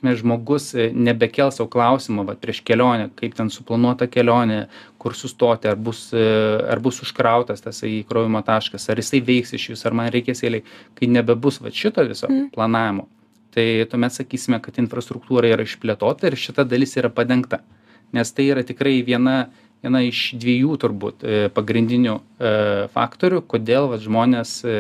esmės 0.01 0.20
žmogus 0.24 0.72
e, 0.74 0.89
nebekels 0.91 1.62
sau 1.62 1.70
klausimo 1.72 2.25
vat 2.27 2.41
prieš 2.41 2.63
kelionę 2.65 3.12
kaip 3.15 3.38
ten 3.38 3.53
suplanuota 3.53 4.10
kelionė 4.10 4.65
kur 4.98 5.15
sustoti 5.15 5.70
ar 5.70 5.77
bus 5.77 6.10
e, 6.12 6.25
ar 6.65 6.81
bus 6.84 7.00
užkrautas 7.05 7.62
tasai 7.62 8.01
įkrovimo 8.01 8.43
taškas 8.43 8.89
ar 8.89 9.00
jisai 9.00 9.22
veiks 9.22 9.55
išvis 9.55 9.86
ar 9.86 9.93
man 9.93 10.12
reikės 10.12 10.43
eilėj 10.43 10.65
kai 10.98 11.08
nebebus 11.08 11.62
vat 11.62 11.77
šito 11.77 12.03
viso 12.10 12.27
planavimo 12.51 13.08
tai 13.51 13.86
tuomet 13.89 14.15
sakysime 14.15 14.60
kad 14.63 14.79
infrastruktūra 14.81 15.51
yra 15.51 15.65
išplėtota 15.67 16.29
ir 16.29 16.39
šita 16.39 16.65
dalis 16.67 16.96
yra 17.00 17.12
padengta. 17.13 17.62
Nes 18.15 18.31
tai 18.36 18.48
yra 18.51 18.63
tikrai 18.67 19.00
viena 19.08 19.51
viena 19.81 20.01
iš 20.05 20.21
dviejų 20.39 20.77
turbūt 20.81 21.25
e, 21.25 21.41
pagrindinių 21.53 22.13
e, 22.13 22.51
faktorių 22.93 23.41
kodėl 23.50 23.89
vat 23.91 24.03
žmonės 24.03 24.53
e, 24.63 24.75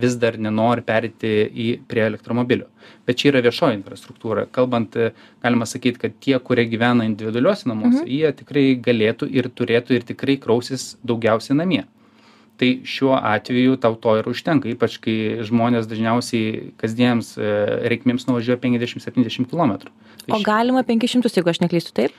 vis 0.00 0.18
dar 0.20 0.36
nenori 0.40 0.84
pereiti 0.84 1.32
į 1.48 1.68
prie 1.88 2.04
elektromobilių 2.10 2.68
bet 3.08 3.20
čia 3.20 3.30
yra 3.30 3.42
viešoji 3.44 3.78
infrastruktūra. 3.78 4.46
Kalbant 4.52 4.96
galima 5.44 5.66
sakyt 5.68 5.98
kad 6.00 6.14
tie 6.24 6.38
kurie 6.40 6.64
gyvena 6.68 7.06
individualiuose 7.08 7.68
namuose 7.68 8.04
jie 8.04 8.30
tikrai 8.36 8.70
galėtų 8.80 9.28
ir 9.32 9.48
turėtų 9.52 9.98
ir 9.98 10.06
tikrai 10.08 10.38
krausis 10.40 10.94
daugiausiai 11.04 11.56
namie. 11.58 11.82
Tai 12.60 12.68
šiuo 12.86 13.16
atveju 13.18 13.76
tau 13.82 13.96
to 13.98 14.14
ir 14.20 14.28
užtenka 14.30 14.70
ypač 14.70 14.96
kai 15.02 15.44
žmonės 15.44 15.88
dažniausiai 15.90 16.70
kasdienėms 16.80 17.34
reikmėms 17.92 18.28
nuvažiuoja 18.28 18.60
penkiasdešim 18.62 19.02
septyniasdešim 19.02 19.48
kilometrų. 19.50 19.92
O 20.32 20.40
galima 20.44 20.84
500, 20.86 21.34
jeigu 21.34 21.52
aš 21.52 21.60
neklystu, 21.64 21.92
taip? 21.96 22.14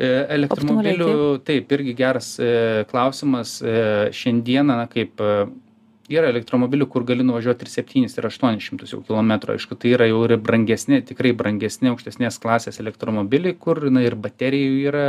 E, 0.00 0.08
elektromobilių 0.32 1.40
taip. 1.44 1.72
irgi 1.76 1.92
geras 1.98 2.32
e, 2.40 2.52
klausimas. 2.88 3.58
E, 3.60 4.08
šiandieną 4.16 4.78
na 4.78 4.86
kaip 4.88 5.20
yra 6.10 6.30
elektromobilių 6.32 6.86
kur 6.90 7.04
gali 7.06 7.22
nuvažiuot 7.26 7.60
ir 7.62 7.70
septynis 7.70 8.16
ir 8.16 8.26
aštuonis 8.26 8.64
šimtus 8.64 8.94
jau 8.94 9.02
kilometrų. 9.04 9.58
Aišku 9.58 9.76
tai 9.78 9.92
yra 9.98 10.08
jau 10.08 10.22
ir 10.24 10.38
brangesni 10.40 11.02
tikrai 11.06 11.34
brangesni 11.36 11.92
aukštesnės 11.92 12.40
klasės 12.42 12.80
elektromobiliai 12.82 13.58
kur 13.60 13.82
na 13.92 14.02
ir 14.06 14.16
baterija 14.18 14.70
jų 14.70 14.80
yra 14.88 15.04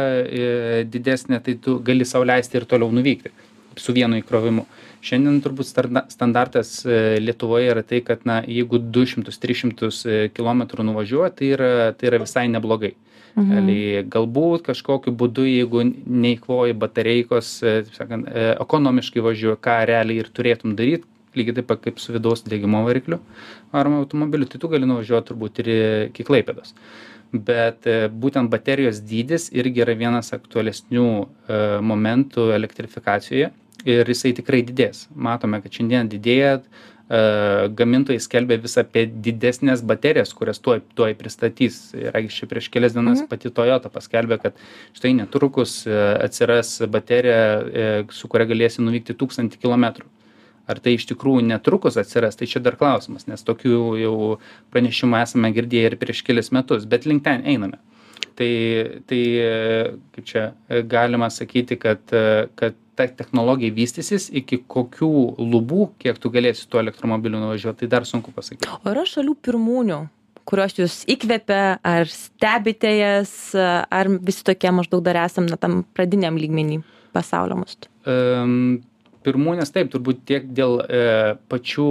didesnė 0.91 1.39
tai 1.45 1.55
tu 1.63 1.77
gali 1.87 2.05
sau 2.05 2.25
leisti 2.27 2.59
ir 2.59 2.67
toliau 2.69 2.91
nuvykti 2.93 3.31
su 3.79 3.95
vienu 3.95 4.19
įkrovimu. 4.19 4.65
Šiandien 5.01 5.39
turbūt 5.41 5.71
standartas 6.11 6.81
lietuvoje 7.23 7.71
yra 7.71 7.85
tai 7.87 8.03
kad 8.05 8.27
na 8.27 8.41
jeigu 8.43 8.77
du 8.77 9.07
šimtus 9.07 9.39
tris 9.41 9.63
šimtus 9.63 10.03
kilometrų 10.35 10.85
nuvažiuoji 10.91 11.37
tai 11.39 11.53
yra 11.55 11.71
tai 11.95 12.11
yra 12.11 12.21
visai 12.27 12.45
neblogai. 12.51 12.91
Mhm. 12.91 13.10
Realiai 13.35 14.03
galbūt 14.15 14.65
kažkokiu 14.67 15.13
būdu 15.17 15.45
jeigu 15.47 15.85
neeikvoji 15.85 16.77
batareikos 16.81 17.53
taip 17.61 17.95
sakant 17.95 18.27
ekonomiškai 18.35 19.23
važiuoji 19.27 19.61
ką 19.63 19.77
realiai 19.89 20.23
ir 20.23 20.29
turėtum 20.35 20.75
daryt 20.79 21.07
lygiai 21.37 21.55
taip 21.59 21.69
pat 21.69 21.81
kaip 21.85 21.99
su 21.99 22.13
vidaus 22.15 22.43
degimo 22.43 22.83
varikliu 22.87 23.19
varomu 23.71 24.01
automobiliu, 24.03 24.47
tai 24.49 24.59
tu 24.59 24.69
gali 24.71 24.89
nuvažiuoti 24.89 25.31
turbūt 25.31 25.63
ir 25.63 25.71
iki 26.09 26.25
Klaipėdos. 26.27 26.75
Bet 27.31 27.87
e, 27.87 28.09
būtent 28.11 28.51
baterijos 28.51 28.99
dydis 29.07 29.47
irgi 29.55 29.85
yra 29.85 29.95
vienas 29.95 30.33
aktualesnių 30.35 31.07
e, 31.07 31.59
momentų 31.91 32.49
elektrifikacijoje 32.57 33.51
ir 33.87 34.11
jisai 34.11 34.33
tikrai 34.37 34.59
didės. 34.67 35.05
Matome, 35.15 35.61
kad 35.63 35.71
šiandien 35.77 36.11
didėja, 36.11 36.57
e, 36.59 36.90
gamintojai 37.11 38.21
skelbia 38.23 38.55
vis 38.61 38.77
apie 38.79 39.03
didesnės 39.25 39.81
baterijas, 39.83 40.31
kurias 40.37 40.61
tuoj, 40.63 40.79
tuoj 40.95 41.15
pristatys. 41.19 41.81
Ir 41.97 42.15
čia 42.31 42.47
prieš 42.47 42.69
kelias 42.71 42.95
dienas 42.95 43.19
mhm. 43.19 43.27
pati 43.31 43.51
Toyota 43.51 43.91
paskelbė, 43.91 44.39
kad 44.45 44.63
štai 44.95 45.13
netrukus 45.17 45.81
atsiras 45.89 46.77
baterija, 46.87 48.07
su 48.15 48.31
kuria 48.31 48.47
galėsi 48.49 48.85
nuvykti 48.85 49.17
tūkstantį 49.19 49.59
kilometrų 49.61 50.07
ar 50.69 50.79
tai 50.83 50.95
iš 50.97 51.07
tikrųjų 51.09 51.43
netrukus 51.47 51.97
atsiras 51.99 52.37
tai 52.39 52.47
čia 52.49 52.61
dar 52.63 52.77
klausimas 52.79 53.27
nes 53.29 53.43
tokių 53.47 53.79
jau 54.01 54.15
pranešimų 54.73 55.19
esame 55.21 55.51
girdėję 55.55 55.91
ir 55.91 55.97
prieš 56.01 56.23
kelis 56.27 56.51
metus 56.55 56.87
bet 56.89 57.07
link 57.09 57.25
ten 57.27 57.43
einame 57.53 57.81
tai 58.39 58.51
tai 59.09 59.21
kaip 60.15 60.29
čia 60.31 60.45
galima 60.93 61.31
sakyti 61.33 61.79
kad 61.81 62.15
kad 62.55 62.77
ta 63.01 63.23
technologija 63.23 63.73
vystysis 63.75 64.29
iki 64.41 64.61
kokių 64.69 65.11
lubų 65.41 65.91
kiek 66.01 66.19
tu 66.21 66.31
galėsi 66.33 66.67
tuo 66.69 66.81
elektromobiliu 66.83 67.41
nuvažiuot 67.41 67.81
tai 67.81 67.91
dar 67.91 68.07
sunku 68.07 68.33
pasakyt 68.35 68.69
o 68.69 68.93
yra 68.93 69.05
šalių 69.09 69.35
pirmūnių 69.47 70.01
kurios 70.47 70.77
jūs 70.77 71.01
įkvepia 71.11 71.79
ar 71.85 72.09
stebite 72.09 72.91
jas 72.97 73.33
ar 73.57 74.09
visi 74.21 74.45
tokie 74.47 74.71
maždaug 74.73 75.03
dar 75.05 75.23
esam 75.25 75.49
na 75.49 75.59
tam 75.61 75.81
pradiniam 75.95 76.39
lygmeny 76.39 76.81
pasaulio 77.13 77.59
mastu? 77.61 77.89
Um, 78.07 78.81
pirmūnės 79.25 79.73
taip 79.73 79.91
turbūt 79.93 80.23
tiek 80.27 80.47
dėl 80.57 80.79
e, 80.81 81.01
pačių 81.51 81.87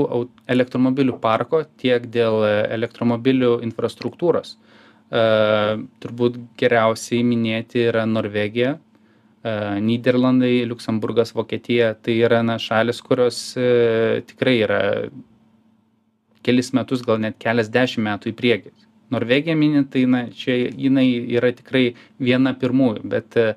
elektromobilių 0.50 1.18
parko 1.22 1.62
tiek 1.80 2.06
dėl 2.10 2.42
e, 2.46 2.52
elektromobilių 2.76 3.58
infrastruktūros. 3.68 4.56
E, 4.56 5.24
turbūt 6.02 6.40
geriausiai 6.60 7.22
minėti 7.26 7.86
yra 7.86 8.06
norvegija 8.08 8.78
Niderlandai, 9.42 10.66
Luksemburgas, 10.68 11.32
Vokietija, 11.32 11.94
tai 11.96 12.18
yra 12.20 12.42
na, 12.44 12.58
šalis, 12.60 13.00
kurios 13.00 13.38
e, 13.56 14.20
tikrai 14.28 14.58
yra 14.66 14.80
kelis 16.44 16.74
metus, 16.76 17.00
gal 17.06 17.22
net 17.22 17.38
keliasdešimt 17.40 18.04
metų 18.04 18.34
į 18.34 18.36
priekį. 18.36 18.72
Norvegija 19.10 19.56
minint, 19.56 19.88
tai 19.94 20.04
na, 20.04 20.26
čia 20.36 20.58
jinai 20.68 21.06
yra 21.32 21.54
tikrai 21.56 21.94
viena 22.20 22.52
pirmųjų, 22.52 23.00
bet 23.14 23.40
e, 23.40 23.48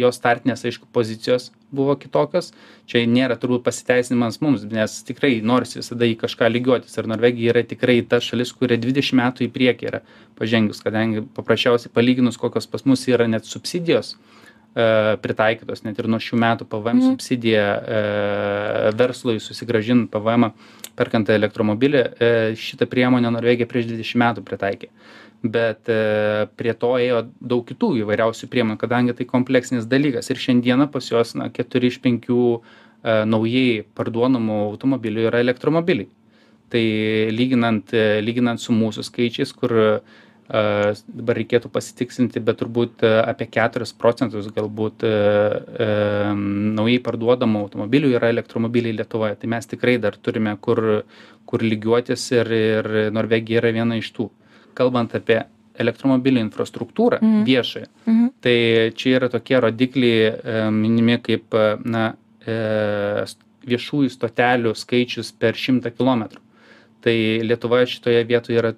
jos 0.00 0.16
startinės, 0.16 0.64
aišku, 0.64 0.88
pozicijos 0.96 1.50
buvo 1.72 1.92
kitokios. 2.00 2.48
Čia 2.88 3.04
nėra 3.04 3.36
turbūt 3.40 3.68
pasiteisinimas 3.68 4.40
mums, 4.40 4.64
nes 4.64 4.98
tikrai 5.04 5.34
norisi 5.44 5.82
visada 5.82 6.08
į 6.08 6.16
kažką 6.24 6.48
lygiuotis. 6.56 6.96
Ir 6.96 7.12
Norvegija 7.12 7.52
yra 7.52 7.68
tikrai 7.68 8.00
ta 8.08 8.20
šalis, 8.24 8.56
kuria 8.56 8.80
20 8.80 9.20
metų 9.20 9.44
į 9.44 9.52
priekį 9.52 9.92
yra 9.92 10.00
pažengus, 10.40 10.80
kadangi 10.80 11.26
paprasčiausiai 11.36 11.92
palyginus, 11.92 12.40
kokios 12.40 12.68
pas 12.68 12.88
mus 12.88 13.04
yra 13.12 13.28
net 13.28 13.48
subsidijos 13.48 14.16
e, 14.16 14.41
pritaikytos, 14.72 15.82
net 15.84 15.98
ir 16.00 16.06
nuo 16.08 16.20
šių 16.22 16.38
metų 16.40 16.66
PVM 16.70 16.96
mm. 16.96 17.08
subsidija 17.10 17.64
e, 17.76 17.98
verslui 18.96 19.36
susigražinti 19.42 20.08
PVM 20.12 20.48
perkant 20.96 21.28
elektromobilį, 21.32 22.00
e, 22.00 22.30
šitą 22.56 22.88
priemonę 22.88 23.32
Norvegija 23.34 23.68
prieš 23.68 23.90
20 23.90 24.22
metų 24.24 24.46
pritaikė 24.48 24.88
bet 25.42 25.88
e, 25.90 26.46
prie 26.56 26.72
to 26.78 26.94
ėjo 27.02 27.24
daug 27.40 27.64
kitų 27.66 27.96
įvairiausių 28.02 28.48
priemonių 28.50 28.78
kadangi 28.78 29.14
tai 29.18 29.26
kompleksinis 29.26 29.88
dalykas 29.90 30.30
ir 30.30 30.38
šiandieną 30.38 30.88
pas 30.92 31.10
juos 31.10 31.34
na 31.34 31.48
keturi 31.50 31.90
iš 31.90 31.98
penkių 32.04 32.42
e, 32.54 32.60
naujai 33.26 33.82
parduodamų 33.98 34.60
automobilių 34.70 35.26
yra 35.30 35.42
elektromobiliai 35.42 36.08
tai 36.72 36.84
lyginant 37.34 37.90
e, 37.90 38.22
lyginant 38.22 38.62
su 38.62 38.74
mūsų 38.76 39.04
skaičiais 39.08 39.52
kur 39.58 39.74
dabar 40.52 41.38
reikėtų 41.38 41.70
pasitikslinti, 41.72 42.42
bet 42.44 42.58
turbūt 42.60 43.04
apie 43.06 43.46
4 43.54 43.86
procentus 43.96 44.50
galbūt 44.52 45.06
naujai 46.76 46.98
parduodamų 47.06 47.62
automobilių 47.66 48.12
yra 48.18 48.28
elektromobiliai 48.34 48.98
Lietuvoje. 48.98 49.38
Tai 49.40 49.50
mes 49.54 49.70
tikrai 49.70 49.96
dar 50.02 50.18
turime 50.20 50.52
kur, 50.60 50.82
kur 51.48 51.64
lygiuotis 51.64 52.26
ir, 52.36 52.52
ir 52.52 52.90
Norvegija 53.16 53.62
yra 53.62 53.72
viena 53.78 53.96
iš 53.96 54.12
tų 54.12 54.28
kalbant 54.76 55.14
apie 55.16 55.40
elektromobilių 55.82 56.42
infrastruktūrą 56.46 57.20
mhm. 57.22 57.44
viešąją, 57.48 57.88
mhm. 58.04 58.28
tai 58.44 58.56
čia 58.98 59.16
yra 59.18 59.30
tokie 59.32 59.58
rodikliai 59.62 60.28
e, 60.28 60.64
minimi 60.74 61.16
kaip 61.24 61.56
e, 61.56 61.66
na, 61.88 62.04
e, 62.44 63.24
viešųjų 63.68 64.10
stotelių 64.12 64.74
skaičius 64.76 65.32
per 65.38 65.58
šimtą 65.58 65.94
kilometrų. 65.94 66.42
Tai 67.02 67.14
Lietuvoje 67.46 67.88
šitoje 67.94 68.24
vietoje 68.28 68.58
yra 68.60 68.72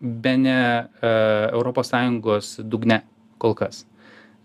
be 0.00 0.36
ne 0.40 0.58
ES 1.02 2.50
dugne 2.64 3.02
kol 3.38 3.54
kas. 3.58 3.84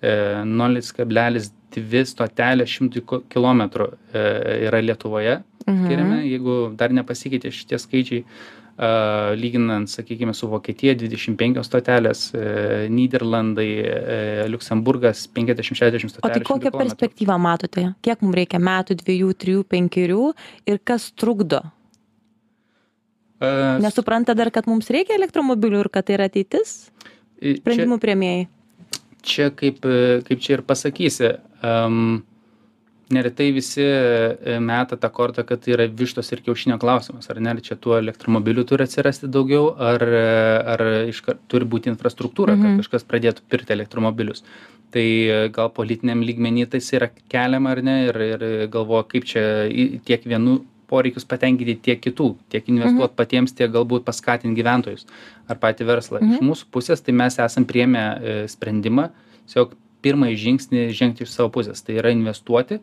0,2 0.01 2.05
stotelė 2.09 2.65
šimtui 2.65 3.03
kilometrų 3.29 3.91
yra 4.15 4.79
Lietuvoje 4.81 5.35
mhm. 5.67 5.83
skiriame, 5.85 6.23
jeigu 6.25 6.55
dar 6.77 6.95
nepasikeitė 6.95 7.53
šitie 7.53 7.79
skaičiai 7.81 8.25
lyginant, 9.35 9.89
sakykime, 9.89 10.33
su 10.33 10.47
Vokietija 10.49 10.95
25 10.95 11.63
stotelės, 11.63 12.31
e, 12.33 12.87
Niderlandai, 12.89 13.67
e, 13.77 14.47
Luksemburgas 14.49 15.27
50-60 15.35 16.09
stotelės. 16.09 16.23
O 16.23 16.33
tai 16.33 16.41
kokią 16.41 16.71
perspektyvą 16.73 17.37
matote? 17.37 17.91
Kiek 18.01 18.23
mums 18.23 18.39
reikia 18.39 18.59
metų, 18.59 18.97
dviejų, 19.03 19.35
trijų, 19.43 19.67
penkerių 19.69 20.31
ir 20.65 20.81
kas 20.83 21.11
trukdo? 21.11 21.61
Nesupranta 23.81 24.35
dar, 24.37 24.51
kad 24.53 24.67
mums 24.69 24.91
reikia 24.93 25.17
elektromobilių 25.17 25.85
ir 25.85 25.91
kad 25.93 26.07
tai 26.07 26.17
yra 26.19 26.27
ateitis? 26.29 26.91
Sprendimų 27.41 27.97
prieimėjai. 28.01 28.43
Čia 29.25 29.49
kaip, 29.53 29.81
kaip 30.27 30.41
čia 30.41 30.59
ir 30.59 30.65
pasakysi. 30.65 31.35
Um, 31.65 32.21
neretai 33.11 33.51
visi 33.51 33.83
e, 33.83 34.57
meta 34.59 34.97
tą 34.97 35.09
kortą 35.13 35.43
kad 35.47 35.61
tai 35.63 35.75
yra 35.75 35.87
vištos 36.01 36.31
ir 36.31 36.41
kiaušinio 36.45 36.77
klausimas 36.81 37.29
ar 37.31 37.41
ne 37.43 37.53
ar 37.53 37.61
čia 37.63 37.77
tų 37.79 37.97
elektromobilių 37.99 38.65
turi 38.69 38.87
atsirasti 38.87 39.29
daugiau 39.31 39.71
ar 39.91 40.05
ar 40.75 40.83
iškart 41.11 41.43
turi 41.51 41.67
būti 41.73 41.91
infrastruktūra 41.91 42.55
kad 42.55 42.69
mhm. 42.69 42.81
kažkas 42.83 43.07
pradėtų 43.07 43.45
pirkti 43.51 43.75
elektromobilius 43.75 44.45
tai 44.95 45.05
gal 45.55 45.71
politiniam 45.75 46.23
lygmeny 46.25 46.65
tas 46.71 46.87
yra 46.95 47.11
keliama 47.31 47.75
ar 47.75 47.83
ne 47.85 47.97
ir 48.07 48.21
ir 48.27 48.47
galvoja 48.71 49.07
kaip 49.11 49.27
čia 49.27 49.45
tiek 50.07 50.27
vienų 50.27 50.61
poreikius 50.91 51.27
patenkinti 51.29 51.77
tiek 51.87 52.01
kitų 52.03 52.33
tiek 52.51 52.67
investuot 52.71 53.09
mhm. 53.09 53.17
patiems 53.19 53.55
tiek 53.57 53.71
galbūt 53.73 54.05
paskatint 54.07 54.57
gyventojus 54.57 55.07
ar 55.47 55.59
patį 55.61 55.87
verslą 55.89 56.21
iš 56.21 56.37
mhm. 56.37 56.49
mūsų 56.51 56.71
pusės 56.75 57.03
tai 57.05 57.15
mes 57.17 57.39
esam 57.39 57.67
priėmę 57.69 58.03
e, 58.03 58.35
sprendimą 58.51 59.09
tiesiog 59.45 59.77
pirmąjį 60.01 60.37
žingsnį 60.43 60.83
žengti 60.97 61.25
iš 61.25 61.33
savo 61.35 61.51
pusės 61.53 61.83
tai 61.85 61.99
yra 62.01 62.13
investuoti 62.15 62.81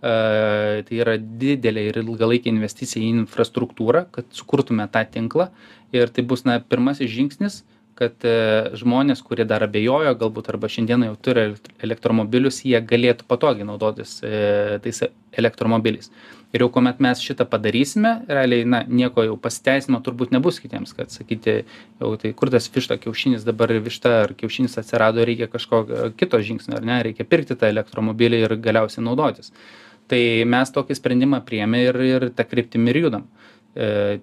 tai 0.00 0.96
yra 0.96 1.18
didelė 1.20 1.82
ir 1.90 1.98
ilgalaikė 2.00 2.48
investicija 2.48 3.02
į 3.04 3.10
infrastruktūrą 3.26 4.06
kad 4.14 4.30
sukurtume 4.32 4.86
tą 4.88 5.02
tinklą 5.12 5.50
ir 5.92 6.08
tai 6.08 6.24
bus 6.24 6.46
na 6.48 6.56
pirmasis 6.64 7.10
žingsnis 7.12 7.60
kad 8.00 8.24
e, 8.24 8.34
žmonės 8.80 9.20
kurie 9.26 9.44
dar 9.48 9.64
abejojo 9.66 10.14
galbūt 10.20 10.48
arba 10.52 10.70
šiandieną 10.72 11.10
jau 11.10 11.16
turi 11.28 11.46
elektromobilius 11.84 12.62
jie 12.64 12.80
galėtų 12.80 13.26
patogiai 13.28 13.66
naudotis 13.68 14.18
e, 14.24 14.78
tais 14.84 15.02
elektromobiliais. 15.36 16.08
Ir 16.50 16.64
jau 16.64 16.70
kuomet 16.74 16.98
mes 17.04 17.20
šitą 17.22 17.44
padarysime 17.46 18.14
realiai 18.26 18.64
na 18.66 18.80
nieko 18.88 19.22
jau 19.26 19.36
pasiteisinimo 19.38 20.00
turbūt 20.06 20.32
nebus 20.34 20.58
kitiems 20.62 20.96
kad 20.96 21.12
sakyti 21.14 21.60
jau 22.00 22.14
tai 22.22 22.32
kur 22.38 22.50
tas 22.50 22.66
višta 22.74 22.96
kiaušinis 23.02 23.44
dabar 23.46 23.76
višta 23.84 24.16
ar 24.24 24.34
kiaušinis 24.38 24.80
atsirado 24.80 25.26
reikia 25.28 25.46
kažkokio 25.52 26.10
kito 26.18 26.40
žingsnio 26.48 26.80
ar 26.80 26.88
ne 26.88 26.98
reikia 27.06 27.28
pirkti 27.28 27.58
tą 27.60 27.70
elektromobilį 27.70 28.42
ir 28.46 28.56
galiausiai 28.64 29.06
naudotis. 29.06 29.52
Tai 30.10 30.18
mes 30.50 30.74
tokį 30.74 30.96
sprendimą 30.98 31.44
priėmę 31.46 31.84
ir 31.86 32.02
ir 32.08 32.28
ta 32.34 32.42
kryptim 32.48 32.88
ir 32.90 33.04
judam. 33.04 33.28
E, 33.28 33.39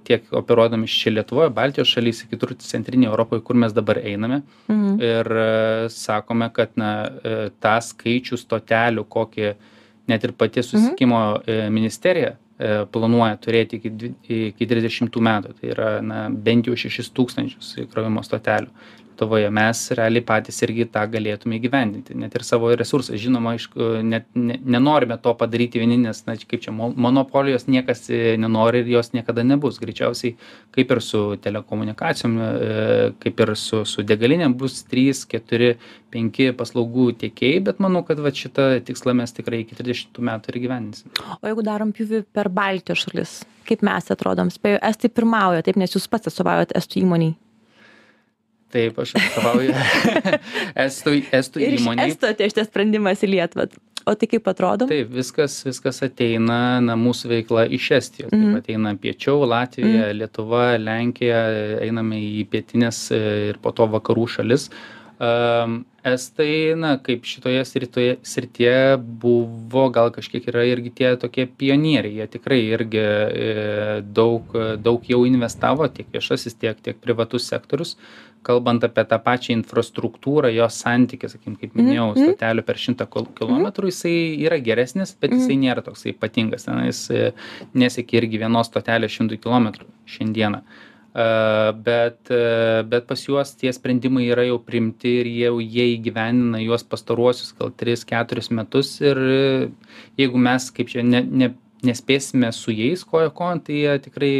tiek 0.03 0.25
operuodami 0.35 0.89
čia 0.91 1.13
Lietuvoje, 1.13 1.51
Baltijos 1.55 1.91
šalyse, 1.93 2.27
kitur 2.27 2.51
centrinėje 2.59 3.11
Europoje, 3.11 3.43
kur 3.47 3.55
mes 3.55 3.75
dabar 3.75 4.01
einame. 4.01 4.41
Mhm. 4.67 4.97
Ir 4.99 5.31
e, 5.43 5.47
sakome, 5.93 6.49
kad 6.53 6.75
na, 6.75 6.91
e, 7.07 7.37
tą 7.63 7.77
skaičių 7.83 8.39
stotelių, 8.41 9.05
kokį 9.07 9.53
net 10.11 10.23
ir 10.23 10.35
pati 10.39 10.63
susikimo 10.63 11.21
mhm. 11.39 11.73
ministerija 11.73 12.35
planuoja 12.89 13.35
turėti 13.37 13.77
iki, 13.77 13.89
iki 14.33 14.65
30 14.65 15.19
metų. 15.21 15.51
Tai 15.59 15.67
yra 15.69 15.89
na, 16.01 16.23
bent 16.31 16.65
jau 16.65 16.73
6 16.73 17.11
tūkstančius 17.13 17.75
įkrovimo 17.83 18.23
stotelių. 18.25 18.71
Lietuvoje 19.17 19.49
mes 19.49 19.91
realiai 19.91 20.23
patys 20.23 20.61
irgi 20.61 20.85
tą 20.91 21.05
galėtume 21.09 21.57
įgyvendinti. 21.57 22.15
Net 22.15 22.35
ir 22.35 22.43
savo 22.43 22.69
resursais 22.75 23.19
žinoma 23.19 23.55
aišku 23.55 24.03
net 24.03 24.25
ne 24.35 24.59
nenorime 24.63 25.17
to 25.17 25.33
padaryti 25.33 25.79
vieni 25.79 25.97
nes 25.97 26.25
na 26.27 26.35
kaip 26.37 26.61
čia 26.61 26.71
mo 26.71 26.91
monopolijos 26.95 27.67
niekas 27.67 28.09
e, 28.09 28.37
nenori 28.37 28.83
ir 28.83 28.87
jos 28.87 29.13
niekada 29.13 29.43
nebus. 29.43 29.79
Greičiausiai 29.79 30.35
kaip 30.71 30.91
ir 30.91 31.01
su 31.01 31.37
telekomunikacijom 31.41 32.37
e, 32.37 33.13
kaip 33.19 33.39
ir 33.39 33.55
su 33.55 33.83
su 33.85 34.03
degalinėm 34.03 34.53
bus 34.53 34.83
trys 34.83 35.25
keturi 35.25 35.77
penki 36.11 36.51
paslaugų 36.53 37.17
tiekėjai 37.23 37.63
bet 37.63 37.79
manau 37.79 38.03
kad 38.05 38.19
vat 38.19 38.35
šitą 38.35 38.79
tikslą 38.85 39.15
mes 39.17 39.33
tikrai 39.33 39.63
iki 39.63 39.75
trisdešimtų 39.75 40.29
metų 40.29 40.53
ir 40.53 40.61
įgyvendinsim. 40.61 41.11
O 41.41 41.47
jeigu 41.47 41.65
darom 41.65 41.91
pjūvį 41.91 42.23
per 42.33 42.49
baltijos 42.49 43.07
šalis 43.07 43.41
kaip 43.67 43.81
mes 43.83 44.13
atrodom? 44.13 44.47
Spėju 44.53 44.79
estai 44.85 45.11
pirmauja 45.11 45.65
taip 45.65 45.75
nes 45.81 45.91
jūs 45.91 46.07
pats 46.07 46.29
atstovaujat 46.29 46.71
estų 46.77 47.01
įmonei 47.03 47.35
Taip, 48.73 48.97
aš 48.99 49.13
atstovauju 49.15 49.75
estų, 50.87 51.13
estų 51.39 51.61
ir 51.63 51.77
įmonį. 51.79 52.07
Estų 52.11 52.33
atėjo 52.33 52.51
šitas 52.51 52.67
sprendimas 52.67 53.23
į 53.23 53.31
Lietuvą. 53.37 53.69
O 54.07 54.13
tai 54.15 54.27
kaip 54.31 54.45
atrodo? 54.47 54.87
Taip, 54.87 55.09
viskas, 55.11 55.57
viskas 55.67 55.99
ateina, 56.05 56.79
na, 56.83 56.95
mūsų 56.99 57.31
veikla 57.33 57.65
iš 57.75 57.89
Estijos. 57.97 58.31
Mm. 58.31 58.37
Mhm. 58.37 58.53
Taip, 58.53 58.63
ateina 58.63 58.93
piečiau, 59.03 59.41
Latvija, 59.47 60.05
mm. 60.09 60.19
Lietuva, 60.21 60.67
Lenkija, 60.79 61.41
einame 61.83 62.21
į 62.23 62.45
pietinės 62.51 63.01
e, 63.15 63.23
ir 63.51 63.59
po 63.63 63.75
to 63.75 63.89
vakarų 63.97 64.27
šalis. 64.37 64.69
Um, 65.17 65.79
estai, 66.05 66.75
na, 66.77 66.93
kaip 67.03 67.25
šitoje 67.25 67.63
sritoje, 67.65 68.11
srityje 68.21 68.99
buvo, 69.23 69.87
gal 69.91 70.11
kažkiek 70.13 70.45
yra 70.51 70.63
irgi 70.69 70.93
tie 70.99 71.15
tokie 71.19 71.47
pionieriai. 71.49 72.19
Jie 72.21 72.27
tikrai 72.37 72.59
irgi 72.77 73.01
e, 73.01 73.47
daug, 74.05 74.55
daug 74.83 75.09
jau 75.09 75.23
investavo, 75.27 75.89
tiek 75.91 76.07
viešasis, 76.13 76.55
tiek, 76.61 76.79
tiek 76.85 77.01
privatus 77.03 77.49
sektorius. 77.49 77.97
Kalbant 78.47 78.83
apie 78.87 79.03
tą 79.11 79.17
pačią 79.19 79.57
infrastruktūrą, 79.59 80.49
jos 80.55 80.77
santykis, 80.85 81.33
sakykim, 81.35 81.57
kaip 81.59 81.73
minėjau, 81.75 82.09
Mhm. 82.15 82.25
stotelių 82.33 82.63
per 82.65 82.75
šimtą 82.79 83.07
kilometrų, 83.35 83.89
jisai 83.91 84.15
yra 84.47 84.59
geresnis, 84.63 85.11
bet 85.19 85.31
jisai 85.35 85.57
nėra 85.59 85.83
toksai 85.83 86.13
ypatingas. 86.15 86.67
Na, 86.71 86.85
jis 86.87 87.01
e, 87.11 87.33
nesiekia 87.75 88.21
irgi 88.21 88.39
vienos 88.45 88.69
stotelės 88.71 89.11
šimtų 89.17 89.41
kilometrų 89.43 89.85
šiandieną. 90.07 90.61
Uh, 91.17 91.71
bet, 91.73 92.19
uh, 92.29 92.83
bet 92.85 93.07
pas 93.07 93.17
juos 93.25 93.55
tie 93.57 93.71
sprendimai 93.73 94.27
yra 94.29 94.43
jau 94.45 94.59
primti 94.61 95.15
ir 95.23 95.25
jau- 95.25 95.57
jie 95.63 95.97
įgyvenina 95.97 96.59
juos 96.61 96.83
pastaruosius 96.85 97.55
gal 97.57 97.71
3-4 97.71 98.51
metus 98.51 99.01
ir 99.01 99.17
jeigu 100.19 100.37
mes 100.37 100.69
kaip 100.69 100.91
čia 100.91 101.01
ne, 101.03 101.23
ne, 101.23 101.47
nespėsime 101.85 102.49
su 102.53 102.71
jais 102.73 103.03
koja 103.05 103.29
kojon, 103.29 103.59
tai 103.61 103.73
jie 103.83 103.99
tikrai 104.07 104.31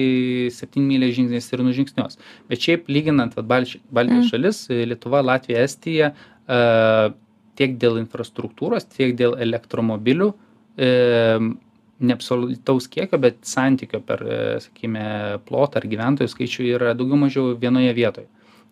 7 0.51 0.82
mylės 0.82 1.13
žingsniais 1.17 1.51
ir 1.53 1.60
nužingsniuos. 1.67 2.17
Bet 2.50 2.60
šiaip 2.65 2.88
lyginant 2.89 3.36
vat, 3.38 3.46
Balč- 3.46 3.77
Baltijos 3.94 4.25
Mm. 4.25 4.29
šalis, 4.32 4.67
Lietuva, 4.70 5.22
Latvija, 5.22 5.62
Estija, 5.63 6.13
uh, 6.50 7.13
tiek 7.56 7.77
dėl 7.77 8.00
infrastruktūros, 8.01 8.86
tiek 8.89 9.15
dėl 9.15 9.38
elektromobilių, 9.38 10.34
uh, 10.34 11.53
ne 12.00 12.13
absoliutaus 12.13 12.88
kiekio, 12.88 13.17
bet 13.20 13.39
santykio 13.41 14.00
per, 14.06 14.22
e, 14.22 14.60
sakykime, 14.62 15.39
plotą 15.48 15.79
ar 15.79 15.88
gyventojų 15.89 16.29
skaičių 16.29 16.67
yra 16.75 16.91
daugiau 16.94 17.17
mažiau 17.17 17.56
vienoje 17.58 17.94
vietoje. 17.98 18.27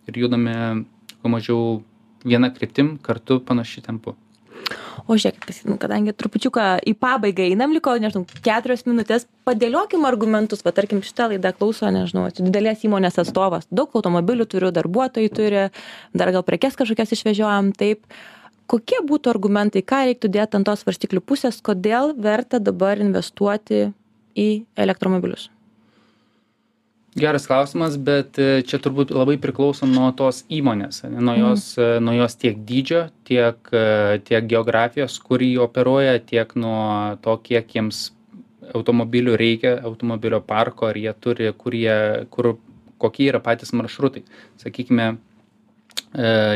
Ir 0.07 0.13
judame, 0.13 0.86
mažiau 1.24 1.81
viena 2.24 2.51
kryptim, 2.53 3.00
kartu 3.01 3.39
panašiu 3.39 3.81
tempu. 3.81 4.13
O 5.05 5.17
žiūrėkit, 5.19 5.65
nu, 5.69 5.77
kadangi 5.81 6.13
trupučiuką 6.17 6.65
į 6.89 6.95
pabaigą 6.98 7.45
einam, 7.51 7.74
liko, 7.75 7.93
nežinau, 8.01 8.25
keturios 8.45 8.86
minutės, 8.88 9.27
padėliokim 9.45 10.07
argumentus, 10.10 10.63
va, 10.65 10.74
tarkim, 10.75 11.03
šitą 11.05 11.29
laidą 11.34 11.51
klauso, 11.57 11.89
nežinau, 11.93 12.25
didelės 12.34 12.86
įmonės 12.88 13.19
atstovas, 13.22 13.69
daug 13.69 13.93
automobilių 14.00 14.48
turiu, 14.50 14.72
darbuotojų 14.75 15.34
turi, 15.36 15.65
dar 16.17 16.34
gal 16.34 16.45
prekes 16.48 16.79
kažkokias 16.79 17.13
išvežiojam, 17.17 17.74
taip. 17.77 18.05
Kokie 18.65 18.98
būtų 19.05 19.29
argumentai, 19.29 19.84
ką 19.86 20.07
reiktų 20.07 20.31
dėti 20.34 20.57
ant 20.57 20.65
tos 20.65 20.81
svarstyklių 20.81 21.22
pusės, 21.22 21.62
kodėl 21.62 22.15
verta 22.17 22.57
dabar 22.57 22.98
investuoti 22.98 23.91
į 24.34 24.50
elektromobilius? 24.74 25.51
Geras 27.15 27.45
klausimas, 27.48 27.93
bet 27.95 28.36
e, 28.43 28.60
čia 28.67 28.75
turbūt 28.84 29.13
labai 29.15 29.38
priklauso 29.39 29.88
nuo 29.88 30.10
tos 30.19 30.41
įmonės, 30.51 31.05
ane, 31.07 31.22
nuo 31.24 31.36
jos, 31.39 31.69
e, 31.79 31.86
nuo 32.03 32.12
jos 32.17 32.34
tiek 32.41 32.57
dydžio, 32.67 33.05
tiek, 33.24 33.69
e, 33.72 34.19
tiek 34.27 34.50
geografijos, 34.51 35.15
kur 35.24 35.39
jį 35.39 35.53
operuoja, 35.63 36.17
tiek 36.19 36.51
nuo 36.60 37.15
to, 37.24 37.38
kiek 37.45 37.72
jiems 37.72 38.10
automobilių 38.75 39.38
reikia, 39.39 39.77
automobilio 39.88 40.41
parko, 40.43 40.89
ar 40.89 41.00
jie 41.00 41.13
turi, 41.24 41.48
kur 41.55 41.77
jie, 41.79 41.95
kur, 42.36 42.57
kokie 43.00 43.29
yra 43.31 43.39
patys 43.39 43.72
maršrutai. 43.77 44.25
Sakykime, 44.60 45.08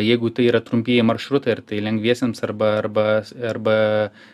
jeigu 0.04 0.32
tai 0.36 0.50
yra 0.50 0.60
trumpieji 0.66 1.04
maršrutai, 1.08 1.56
ar 1.56 1.64
tai 1.72 1.80
lengviesiems 1.86 2.44
arba, 2.48 2.74
arba, 2.82 3.08
arba 3.48 3.78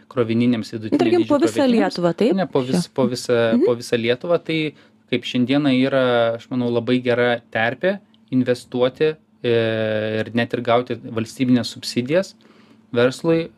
krovininiams 0.09 0.73
vidutiniams. 0.73 1.01
Tarkim, 1.01 1.27
po 1.29 1.39
visą 1.41 1.69
Lietuvą, 1.69 2.15
taip? 2.17 2.33
Ne, 2.37 2.49
po, 2.49 2.65
vis, 2.65 2.89
po, 2.89 3.05
visą, 3.11 3.39
Mhm. 3.53 3.65
po 3.65 3.77
visą 3.77 4.01
Lietuvą, 4.01 4.41
tai 4.41 4.59
kaip 5.11 5.27
šiandieną 5.27 5.73
yra, 5.77 6.05
aš 6.39 6.49
manau, 6.51 6.71
labai 6.73 6.99
gera 7.05 7.35
terpė 7.53 7.97
investuoti 8.35 9.11
e, 9.11 9.15
ir 10.21 10.31
net 10.37 10.55
ir 10.55 10.63
gauti 10.65 10.97
valstybinės 10.97 11.73
subsidijas 11.75 12.33
verslui 12.95 13.45
e, 13.45 13.49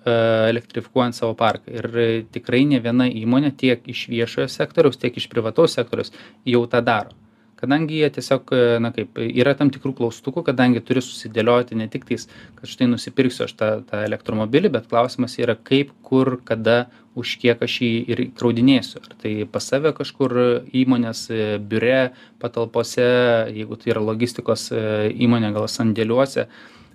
elektrifikuojant 0.51 1.17
savo 1.17 1.37
parką. 1.39 1.71
Ir 1.71 2.27
tikrai 2.33 2.65
ne 2.69 2.81
viena 2.83 3.07
įmonė 3.07 3.53
tiek 3.59 3.87
iš 3.87 4.07
viešojo 4.11 4.49
sektoriaus, 4.51 4.99
tiek 4.99 5.15
iš 5.17 5.29
privataus 5.31 5.77
sektoriaus 5.77 6.13
jau 6.45 6.65
tą 6.71 6.83
daro. 6.85 7.15
Kadangi 7.57 8.03
jie 8.03 8.09
tiesiog, 8.13 8.51
e, 8.53 8.77
na 8.83 8.91
kaip, 8.93 9.17
yra 9.17 9.55
tam 9.57 9.71
tikrų 9.73 9.95
klaustukų, 9.97 10.43
kadangi 10.51 10.83
turi 10.85 11.01
susidėlioti 11.01 11.77
ne 11.79 11.87
tik 11.89 12.05
tais, 12.05 12.27
kad 12.59 12.69
štai 12.69 12.85
nusipirksiu 12.91 13.47
aš 13.47 13.55
tą, 13.57 13.69
tą 13.89 14.03
elektromobilį, 14.05 14.69
bet 14.75 14.89
klausimas 14.91 15.39
yra 15.41 15.55
kaip, 15.57 15.89
kur, 16.05 16.37
kada, 16.45 16.85
už 17.17 17.33
kiek 17.41 17.61
aš 17.65 17.79
jį 17.81 17.91
ir 18.13 18.21
kraudinėsiu. 18.37 19.01
Ar 19.01 19.17
tai 19.23 19.33
pas 19.49 19.65
save 19.65 19.89
kažkur 19.97 20.37
įmonės 20.69 21.23
e, 21.33 21.43
biure, 21.57 22.11
patalpose, 22.41 23.07
jeigu 23.55 23.77
tai 23.81 23.95
yra 23.95 24.05
logistikos 24.05 24.69
e, 24.69 24.83
įmonė, 25.25 25.49
gal 25.55 25.65
sandėliuose, 25.71 26.45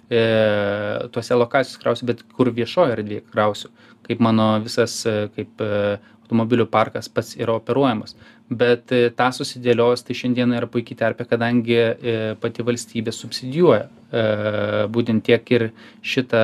e, 0.06 0.22
tuose 1.10 1.40
lokacijos 1.42 1.82
krausiu, 1.82 2.06
bet 2.12 2.22
kur 2.38 2.52
viešoje 2.54 2.94
erdvėje 3.00 3.26
krausiu, 3.32 3.72
kaip 4.06 4.22
mano 4.22 4.52
visas, 4.62 5.00
kaip 5.34 5.66
automobilių 6.32 6.68
parkas 6.70 7.10
pats 7.12 7.34
yra 7.36 7.58
operuojamas. 7.58 8.14
Bet 8.58 8.92
e, 8.92 9.06
tą 9.16 9.30
susidėlios, 9.32 10.02
tai 10.04 10.16
šiandien 10.18 10.52
yra 10.56 10.66
puikiai 10.70 10.98
terpė, 10.98 11.26
kadangi 11.30 11.76
e, 11.78 12.14
pati 12.42 12.64
valstybė 12.66 13.14
subsidijuoja 13.14 13.84
e, 13.86 14.24
būtent 14.92 15.24
tiek 15.28 15.52
ir 15.54 15.68
šitą 16.02 16.42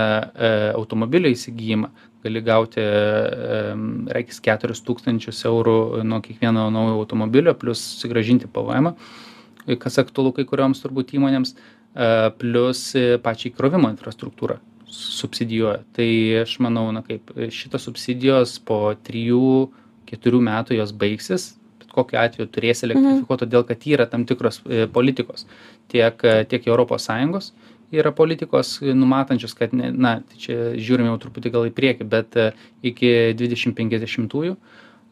automobilio 0.79 1.33
įsigijimą. 1.35 1.90
Gali 2.18 2.40
gauti, 2.42 2.83
e, 2.83 3.75
reikės 4.11 4.40
4000 4.42 5.44
eurų 5.47 6.03
nuo 6.03 6.18
kiekvieno 6.25 6.66
naujo 6.75 6.97
automobilio, 6.99 7.55
plus 7.55 7.83
susigražinti 7.92 8.51
PVM, 8.51 8.90
kas 9.79 10.01
aktualu 10.03 10.33
kai 10.35 10.47
kurioms 10.49 10.83
turbūt 10.83 11.14
įmonėms, 11.14 11.55
e, 11.55 12.09
plus 12.40 12.83
e, 12.99 13.05
pačiai 13.23 13.55
krovimo 13.55 13.92
infrastruktūrą 13.94 14.59
subsidijuoja. 14.90 15.85
Tai 15.94 16.09
aš 16.42 16.57
manau, 16.64 16.88
na 16.97 17.05
kaip 17.07 17.31
šitos 17.55 17.87
subsidijos 17.87 18.57
po 18.66 18.81
3-4 19.07 20.42
metų 20.51 20.81
jos 20.81 20.94
baigsis, 20.97 21.53
kokiu 21.99 22.21
atveju 22.23 22.49
turės 22.55 22.85
elektrifikuoti, 22.87 23.45
todėl 23.45 23.67
kad 23.69 23.89
yra 23.91 24.09
tam 24.11 24.25
tikros 24.29 24.63
e, 24.65 24.87
politikos 24.95 25.47
tiek, 25.93 26.25
e, 26.25 26.45
tiek 26.49 26.71
ES 26.71 27.53
yra 27.99 28.13
politikos 28.13 28.79
numatančios, 28.83 29.55
kad, 29.57 29.73
ne, 29.73 29.93
na, 29.93 30.19
tai 30.21 30.43
čia 30.43 30.59
žiūrime 30.77 31.09
jau 31.09 31.21
truputį 31.23 31.53
gal 31.55 31.71
į 31.71 31.73
priekį, 31.77 32.09
bet 32.09 32.37
e, 32.37 32.51
iki 32.91 33.15
2050-ųjų 33.39 34.57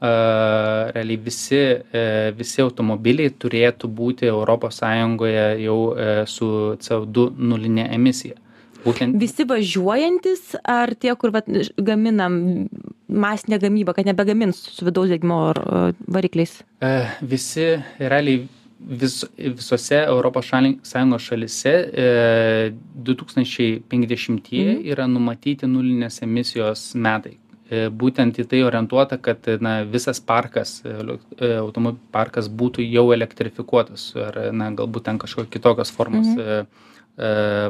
realiai 0.01 1.16
visi, 1.16 1.57
e, 1.57 2.33
visi 2.37 2.61
automobiliai 2.61 3.31
turėtų 3.33 3.88
būti 3.88 4.29
ES 4.29 4.81
jau 5.64 5.79
e, 5.96 6.27
su 6.27 6.49
CO2 6.81 7.31
nulinė 7.38 7.88
emisija. 7.94 8.37
Būtent 8.87 9.16
Visi 9.18 9.44
važiuojantis 9.51 10.55
ar 10.62 10.94
tie, 10.94 11.12
kur 11.18 11.33
vat, 11.35 11.49
gaminam 11.79 12.37
masinę 13.09 13.59
gamybą, 13.62 13.94
kad 13.96 14.07
nebegamins 14.07 14.61
su 14.77 14.85
vidaus 14.87 15.11
degimo 15.11 15.40
e, 15.53 15.92
varikliais? 16.07 16.61
E, 16.83 16.92
visi 17.22 17.66
realiai 17.99 18.44
vis, 18.79 19.25
visose 19.38 20.03
ES 20.07 20.92
šalise 21.27 21.75
e, 21.90 22.72
2050 22.94 24.53
Mhm. 24.53 24.87
yra 24.92 25.07
numatyti 25.07 25.66
nulinės 25.66 26.22
emisijos 26.22 26.94
metai. 26.94 27.37
E, 27.70 27.88
būtent 27.90 28.38
į 28.38 28.44
tai 28.46 28.61
orientuota, 28.62 29.18
kad 29.18 29.42
na, 29.61 29.81
visas 29.83 30.20
parkas, 30.20 30.83
e, 30.87 30.92
automobilių 31.59 31.99
parkas 32.12 32.46
būtų 32.49 32.85
jau 32.87 33.09
elektrifikuotas 33.12 34.12
ar 34.16 34.53
na, 34.53 34.70
galbūt 34.70 35.03
ten 35.09 35.18
kažkokios 35.18 35.51
kitokios 35.51 35.90
formos 35.90 36.27
Mhm. 36.27 36.38
e, 36.38 36.42
e, 36.42 36.64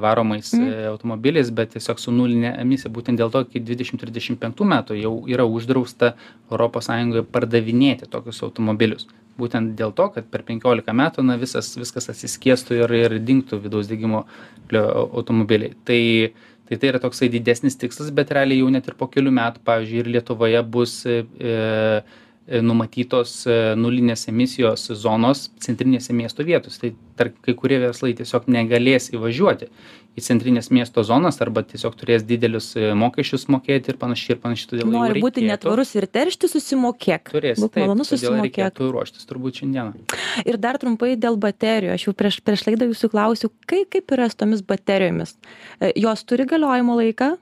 varomais 0.02 0.52
Mhm. 0.52 0.68
e, 0.68 0.87
automobiliais, 0.87 1.50
bet 1.50 1.70
tiesiog 1.76 1.98
su 1.98 2.11
nulinė 2.11 2.59
emisija. 2.61 2.90
Būtent 2.90 3.16
dėl 3.18 3.30
to 3.30 3.40
iki 3.46 3.61
2035 3.61 4.64
metų 4.64 4.96
jau 5.00 5.24
yra 5.28 5.44
uždrausta 5.44 6.14
ES 6.50 7.26
pardavinėti 7.32 8.09
tokius 8.11 8.42
automobilius. 8.42 9.06
būtent 9.38 9.74
dėl 9.76 9.92
to 9.92 10.09
kad 10.14 10.24
per 10.32 10.42
penkiolika 10.42 10.92
metų 10.96 11.22
na 11.22 11.37
visas 11.37 11.76
viskas 11.76 12.09
atsiskiestų 12.09 12.72
ir 12.85 12.92
ir 12.92 13.18
dingtų 13.20 13.59
vidaus 13.61 13.87
degimo 13.87 14.24
automobiliai 14.72 15.74
tai 15.85 16.32
tai 16.68 16.76
tai 16.78 16.88
yra 16.88 16.98
toksai 16.98 17.28
didesnis 17.28 17.76
tikslas 17.76 18.11
bet 18.11 18.30
realiai 18.32 18.59
jau 18.62 18.70
net 18.70 18.88
ir 18.88 18.94
po 18.94 19.06
kelių 19.06 19.30
metų 19.30 19.61
pavyzdžiui 19.64 19.98
ir 20.00 20.06
lietuvoje 20.06 20.62
bus 20.64 21.04
e, 21.06 21.24
e 21.38 22.02
numatytos 22.46 23.40
e, 23.50 23.59
nulinės 23.78 24.28
emisijos 24.30 24.87
zonos 25.02 25.48
centrinėse 25.62 26.14
miesto 26.14 26.46
vietose 26.46 26.82
tai 26.82 26.92
tar 27.18 27.32
kai 27.42 27.56
kurie 27.59 27.80
verslai 27.82 28.12
tiesiog 28.18 28.46
negalės 28.52 29.11
įvažiuoti 29.14 29.70
į 30.16 30.22
centrines 30.24 30.70
miesto 30.72 31.02
zonas 31.04 31.40
arba 31.44 31.62
tiesiog 31.66 31.96
turės 32.00 32.24
didelius 32.26 32.70
e, 32.78 32.88
mokesčius 32.96 33.46
mokėti 33.52 33.92
ir 33.92 33.98
panašiai 34.00 34.37
ir 34.37 34.40
panašiai. 34.42 34.70
Todėl 34.72 34.92
Nori 34.94 35.22
būti 35.24 35.44
netvarus 35.44 35.92
ir 35.98 36.06
teršti, 36.09 36.48
susimokėk. 36.52 37.32
Turės. 37.35 37.61
Būk 37.61 37.76
malonu 37.82 38.06
susimokėk. 38.09 38.62
Reikėtų 38.62 38.90
ruoštis 38.94 39.28
turbūt 39.28 39.61
šiandieną. 39.61 40.06
Ir 40.48 40.61
dar 40.62 40.80
trumpai 40.80 41.14
dėl 41.20 41.37
baterijų. 41.40 41.92
Aš 41.96 42.09
jau 42.09 42.14
prieš, 42.16 42.40
prieš 42.46 42.64
laidą 42.70 42.88
jūsų 42.88 43.12
klausiu, 43.12 43.52
kaip, 43.68 43.90
kaip 43.92 44.16
yra 44.16 44.30
su 44.32 44.40
tomis 44.40 44.64
baterijomis. 44.64 45.37
E, 45.80 45.92
jos 46.00 46.24
turi 46.24 46.48
galiojimo 46.48 46.96
laiką? 47.02 47.35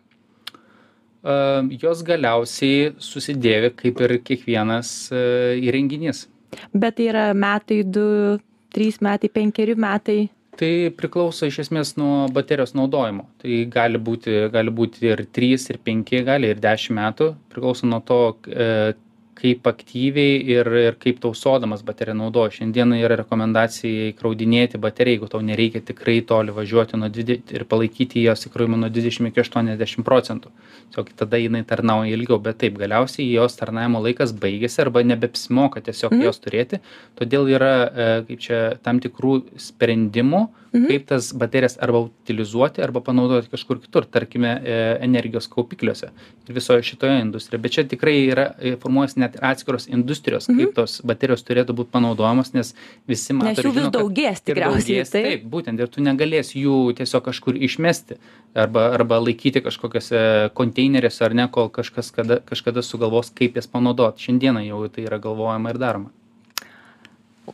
Jos 1.25 2.03
galiausiai 2.05 2.93
susidėvi 3.01 3.73
kaip 3.79 4.01
ir 4.05 4.19
kiekvienas 4.27 4.91
uh, 5.15 5.55
įrenginys. 5.57 6.27
Bet 6.75 6.99
tai 6.99 7.09
yra 7.11 7.29
metai, 7.35 7.81
du, 7.83 8.39
trys 8.75 9.01
metai, 9.03 9.31
penkeri 9.33 9.75
metai? 9.79 10.19
Tai 10.55 10.71
priklauso 10.95 11.49
iš 11.49 11.65
esmės 11.65 11.95
nuo 11.99 12.29
baterijos 12.35 12.77
naudojimo. 12.79 13.27
Tai 13.43 13.57
gali 13.73 13.99
būti 13.99 14.37
gali 14.55 14.75
būti 14.75 15.09
ir 15.11 15.25
trys 15.35 15.67
ir 15.73 15.81
penki 15.83 16.23
gali 16.27 16.53
ir 16.53 16.61
dešim 16.63 16.95
metų. 17.01 17.33
Priklauso 17.51 17.89
nuo 17.91 17.99
to 18.07 18.21
e, 18.47 18.95
kaip 19.35 19.66
aktyviai 19.66 20.37
ir 20.55 20.68
ir 20.81 20.97
kaip 21.03 21.18
tausodamas 21.23 21.83
bateriją 21.87 22.14
naudoji 22.20 22.55
šiandieną 22.61 22.99
yra 23.03 23.16
rekomendacija 23.23 24.12
įkraudinėti 24.12 24.79
bateriją 24.81 25.16
jeigu 25.18 25.29
tau 25.33 25.40
nereikia 25.42 25.83
tikrai 25.90 26.20
toli 26.27 26.55
važiuoti 26.55 26.97
nuo 27.01 27.09
dvide 27.09 27.40
ir 27.55 27.64
palaikyti 27.70 28.23
jos 28.25 28.47
įkrovimą 28.49 28.79
nuo 28.85 28.88
dvidešim 28.94 29.27
iki 29.31 29.42
aštuoniasdešim 29.44 30.07
procentų 30.07 30.53
tiesiog 30.94 31.11
tada 31.18 31.40
jinai 31.42 31.64
tarnauja 31.66 32.14
ilgiau 32.14 32.38
bet 32.38 32.59
taip 32.62 32.79
galiausiai 32.79 33.27
jos 33.35 33.57
tarnavimo 33.59 34.03
laikas 34.07 34.33
baigiasi 34.33 34.83
arba 34.87 35.03
nebeapsimoka 35.03 35.83
tiesiog 35.83 36.12
Mhm. 36.14 36.23
jos 36.29 36.38
turėti 36.38 36.81
todėl 37.18 37.49
yra 37.57 37.73
e, 37.85 38.11
kaip 38.29 38.38
čia 38.40 38.61
tam 38.83 39.01
tikrų 39.01 39.42
sprendimų 39.59 40.49
Mhm. 40.75 40.87
kaip 40.90 41.05
tas 41.07 41.33
baterijas 41.38 41.77
arba 41.79 42.01
utilizuoti 42.09 42.83
arba 42.83 43.01
panaudoti 43.01 43.51
kažkur 43.51 43.79
kitur 43.81 44.05
tarkime 44.11 44.49
e, 44.64 44.79
energijos 45.07 45.47
kaupikliuose 45.49 46.09
ir 46.49 46.55
visoje 46.55 46.83
šitoje 46.83 47.20
industrijoje 47.23 47.62
bet 47.62 47.73
čia 47.77 47.85
tikrai 47.87 48.16
yra 48.33 48.47
e, 48.59 48.75
formuojasi 48.83 49.20
net 49.25 49.37
ir 49.39 49.45
atskiros 49.51 49.89
industrijos 49.91 50.49
Mhm. 50.49 50.59
kaip 50.61 50.75
tos 50.79 51.01
baterijos 51.05 51.43
turėtų 51.49 51.75
būt 51.81 51.91
panaudojamos 51.97 52.55
nes 52.55 52.75
visi 53.09 53.33
mato 53.35 53.61
ir 53.61 53.71
žino, 53.71 53.89
kad 53.91 53.93
daugės 53.99 54.45
tikriausiai. 54.45 55.03
daugės, 55.03 55.11
taip 55.11 55.45
būtent 55.51 55.81
ir 55.81 55.89
tu 55.89 56.01
negalėsi 56.05 56.63
jų 56.65 56.79
tiesiog 57.01 57.25
kažkur 57.31 57.57
išmesti 57.59 58.19
arba 58.55 58.91
arba 58.95 59.19
laikyti 59.19 59.65
kažkokiuose 59.65 60.51
konteineriuose 60.55 61.25
ar 61.25 61.35
ne 61.35 61.49
kol 61.49 61.69
kažkas 61.69 62.13
kada 62.15 62.39
kažkada 62.41 62.83
sugalvos 62.83 63.33
kaip 63.35 63.57
jas 63.59 63.67
panaudot 63.67 64.15
šiandieną 64.21 64.63
jau 64.69 64.85
tai 64.89 65.09
yra 65.09 65.19
galvojama 65.19 65.75
ir 65.75 65.79
daroma 65.83 66.11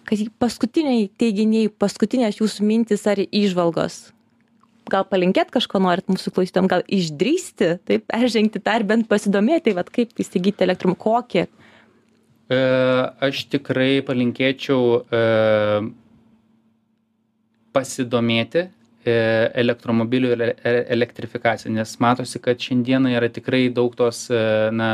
Kas 0.06 0.22
paskutiniai 0.38 1.08
teiginiai, 1.18 1.66
paskutinės 1.68 2.38
jūsų 2.38 2.62
mintis 2.66 3.02
ar 3.10 3.18
įžvalgos? 3.26 4.12
Gal 4.90 5.04
palinkėt 5.06 5.50
kažko 5.54 5.80
norit 5.82 6.06
mūsų 6.10 6.30
klausytom, 6.34 6.68
gal 6.70 6.82
išdrysti, 6.86 7.72
taip, 7.86 8.06
peržengti 8.10 8.62
tą 8.62 8.76
ir 8.78 8.86
bent 8.86 9.08
pasidomėti, 9.10 9.74
vat, 9.74 9.90
kaip 9.90 10.14
įsigyti 10.22 10.62
elektrum, 10.66 10.94
kokį. 10.98 11.48
E, 12.50 12.58
aš 13.22 13.44
tikrai 13.52 14.00
palinkėčiau 14.06 15.00
e, 15.06 15.20
pasidomėti 17.76 18.64
elektromobilių 19.04 20.30
ele- 20.34 20.54
e- 20.64 20.84
elektrifikacija, 20.92 21.72
nes 21.72 21.96
matosi, 22.00 22.38
kad 22.38 22.60
šiandieną 22.60 23.14
yra 23.16 23.28
tikrai 23.32 23.72
daug 23.72 23.94
tos 23.96 24.26
e, 24.30 24.70
na, 24.72 24.90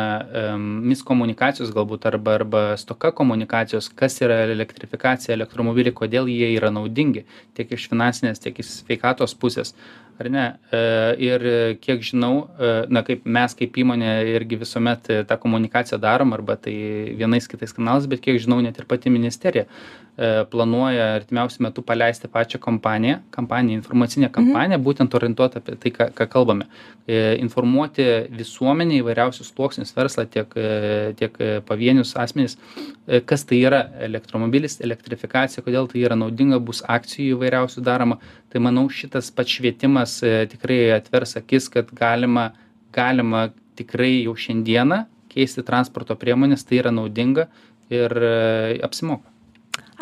miskomunikacijos 0.61 1.73
galbūt 1.75 2.07
arba, 2.07 2.35
arba 2.39 2.63
stoka 2.79 3.11
komunikacijos, 3.11 3.89
kas 3.89 4.21
yra 4.23 4.45
elektrifikacija, 4.47 5.35
elektromobiliai, 5.35 5.95
kodėl 5.95 6.31
jie 6.31 6.55
yra 6.55 6.71
naudingi 6.71 7.25
tiek 7.55 7.73
iš 7.73 7.89
finansinės, 7.91 8.39
tiek 8.43 8.59
iš 8.63 8.83
sveikatos 8.83 9.35
pusės. 9.35 9.75
Ar 10.19 10.31
ne? 10.33 10.47
E, 10.73 10.81
Ir 11.27 11.43
kiek 11.83 12.01
žinau, 12.01 12.49
e, 12.59 12.87
na 12.89 13.03
kaip 13.03 13.27
mes 13.27 13.55
kaip 13.55 13.75
įmonė 13.77 14.13
irgi 14.37 14.57
visuomet 14.63 15.11
e, 15.11 15.19
tą 15.29 15.37
komunikaciją 15.37 15.99
darom, 16.01 16.33
arba 16.33 16.57
tai 16.57 17.13
vienais 17.19 17.49
kitais 17.49 17.75
kanalais, 17.77 18.07
bet 18.09 18.23
kiek 18.25 18.39
žinau, 18.41 18.63
net 18.65 18.79
ir 18.79 18.87
pati 18.89 19.11
ministerija 19.13 19.67
e, 19.67 20.06
planuoja 20.51 21.11
artimiausiu 21.19 21.61
metu 21.67 21.83
paleisti 21.85 22.29
pačią 22.33 22.59
kampaniją, 22.59 23.19
kampaniją, 23.31 23.77
informacinę 23.83 24.31
kampaniją, 24.33 24.79
būtent 24.81 25.13
orientuotą 25.19 25.61
apie 25.61 25.75
tai, 25.83 25.93
ką, 25.93 26.07
ką 26.17 26.27
kalbame. 26.33 26.65
E, 27.05 27.35
Informuoti 27.43 28.07
visuomenį 28.33 29.03
įvairiausius 29.03 29.51
sluoksnius, 29.53 29.93
verslą, 29.97 30.25
tiek, 30.33 30.57
e, 30.57 31.13
tiek 31.21 31.37
e, 31.37 31.51
pavienius 31.69 32.15
asmenys, 32.17 32.57
e, 33.05 33.21
kas 33.21 33.45
tai 33.45 33.61
yra 33.69 33.83
elektromobilis, 34.09 34.79
elektrifikacija, 34.81 35.65
kodėl 35.67 35.91
tai 35.93 36.07
yra 36.09 36.17
naudinga, 36.17 36.63
bus 36.65 36.81
akcijų 36.89 37.37
įvairiausių 37.37 37.85
daroma. 37.85 38.17
Tai 38.53 38.65
manau, 38.65 38.87
šitas 38.89 39.29
pats 39.37 39.59
švietimas 39.59 40.17
e, 40.25 40.47
tikrai 40.49 40.81
atvers 40.97 41.37
akis, 41.37 41.69
kad 41.77 41.93
galima, 41.93 42.55
galima 42.97 43.51
tikrai 43.77 44.23
jau 44.25 44.33
šiandieną 44.33 45.05
keisti 45.37 45.65
transporto 45.67 46.17
priemonės, 46.17 46.65
tai 46.65 46.81
yra 46.81 46.93
naudinga 46.95 47.51
ir 47.93 48.13
e, 48.17 48.79
apsimoka. 48.87 49.36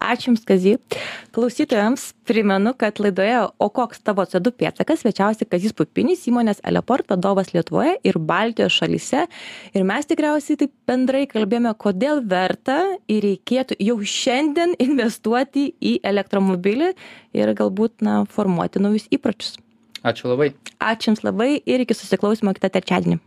Ačiū 0.04 0.30
Jums, 0.30 0.44
Kazy. 0.46 0.76
Klausytojams 1.34 2.12
primenu, 2.28 2.74
kad 2.76 3.00
laidoje 3.00 3.38
O 3.58 3.68
koks 3.72 4.02
tavo 4.04 4.24
CO2 4.28 4.52
pėtsakas 4.60 5.02
svečiausi 5.02 5.48
Kazys 5.48 5.74
Pupinis, 5.76 6.26
įmonės 6.28 6.60
Eleport 6.66 7.08
vadovas 7.10 7.52
Lietuvoje 7.54 7.96
ir 8.04 8.18
Baltijos 8.18 8.76
šalyse. 8.76 9.24
Ir 9.74 9.86
mes 9.88 10.08
tikriausiai 10.10 10.60
taip 10.60 10.72
bendrai 10.88 11.24
kalbėjome, 11.30 11.74
kodėl 11.80 12.22
verta 12.28 12.80
ir 13.08 13.24
reikėtų 13.24 13.80
jau 13.80 13.98
šiandien 14.00 14.76
investuoti 14.86 15.70
į 15.80 15.98
elektromobilį 16.04 16.94
ir 17.34 17.54
galbūt 17.56 18.04
na, 18.04 18.22
formuoti 18.30 18.82
naujus 18.82 19.08
įpročius. 19.14 19.56
Ačiū 20.04 20.28
labai. 20.28 20.52
Ačiū 20.84 21.12
Jums 21.12 21.24
labai 21.24 21.54
ir 21.64 21.84
iki 21.86 21.96
susiklausimo 21.96 22.52
kitą 22.56 22.68
trečiadienį. 22.74 23.22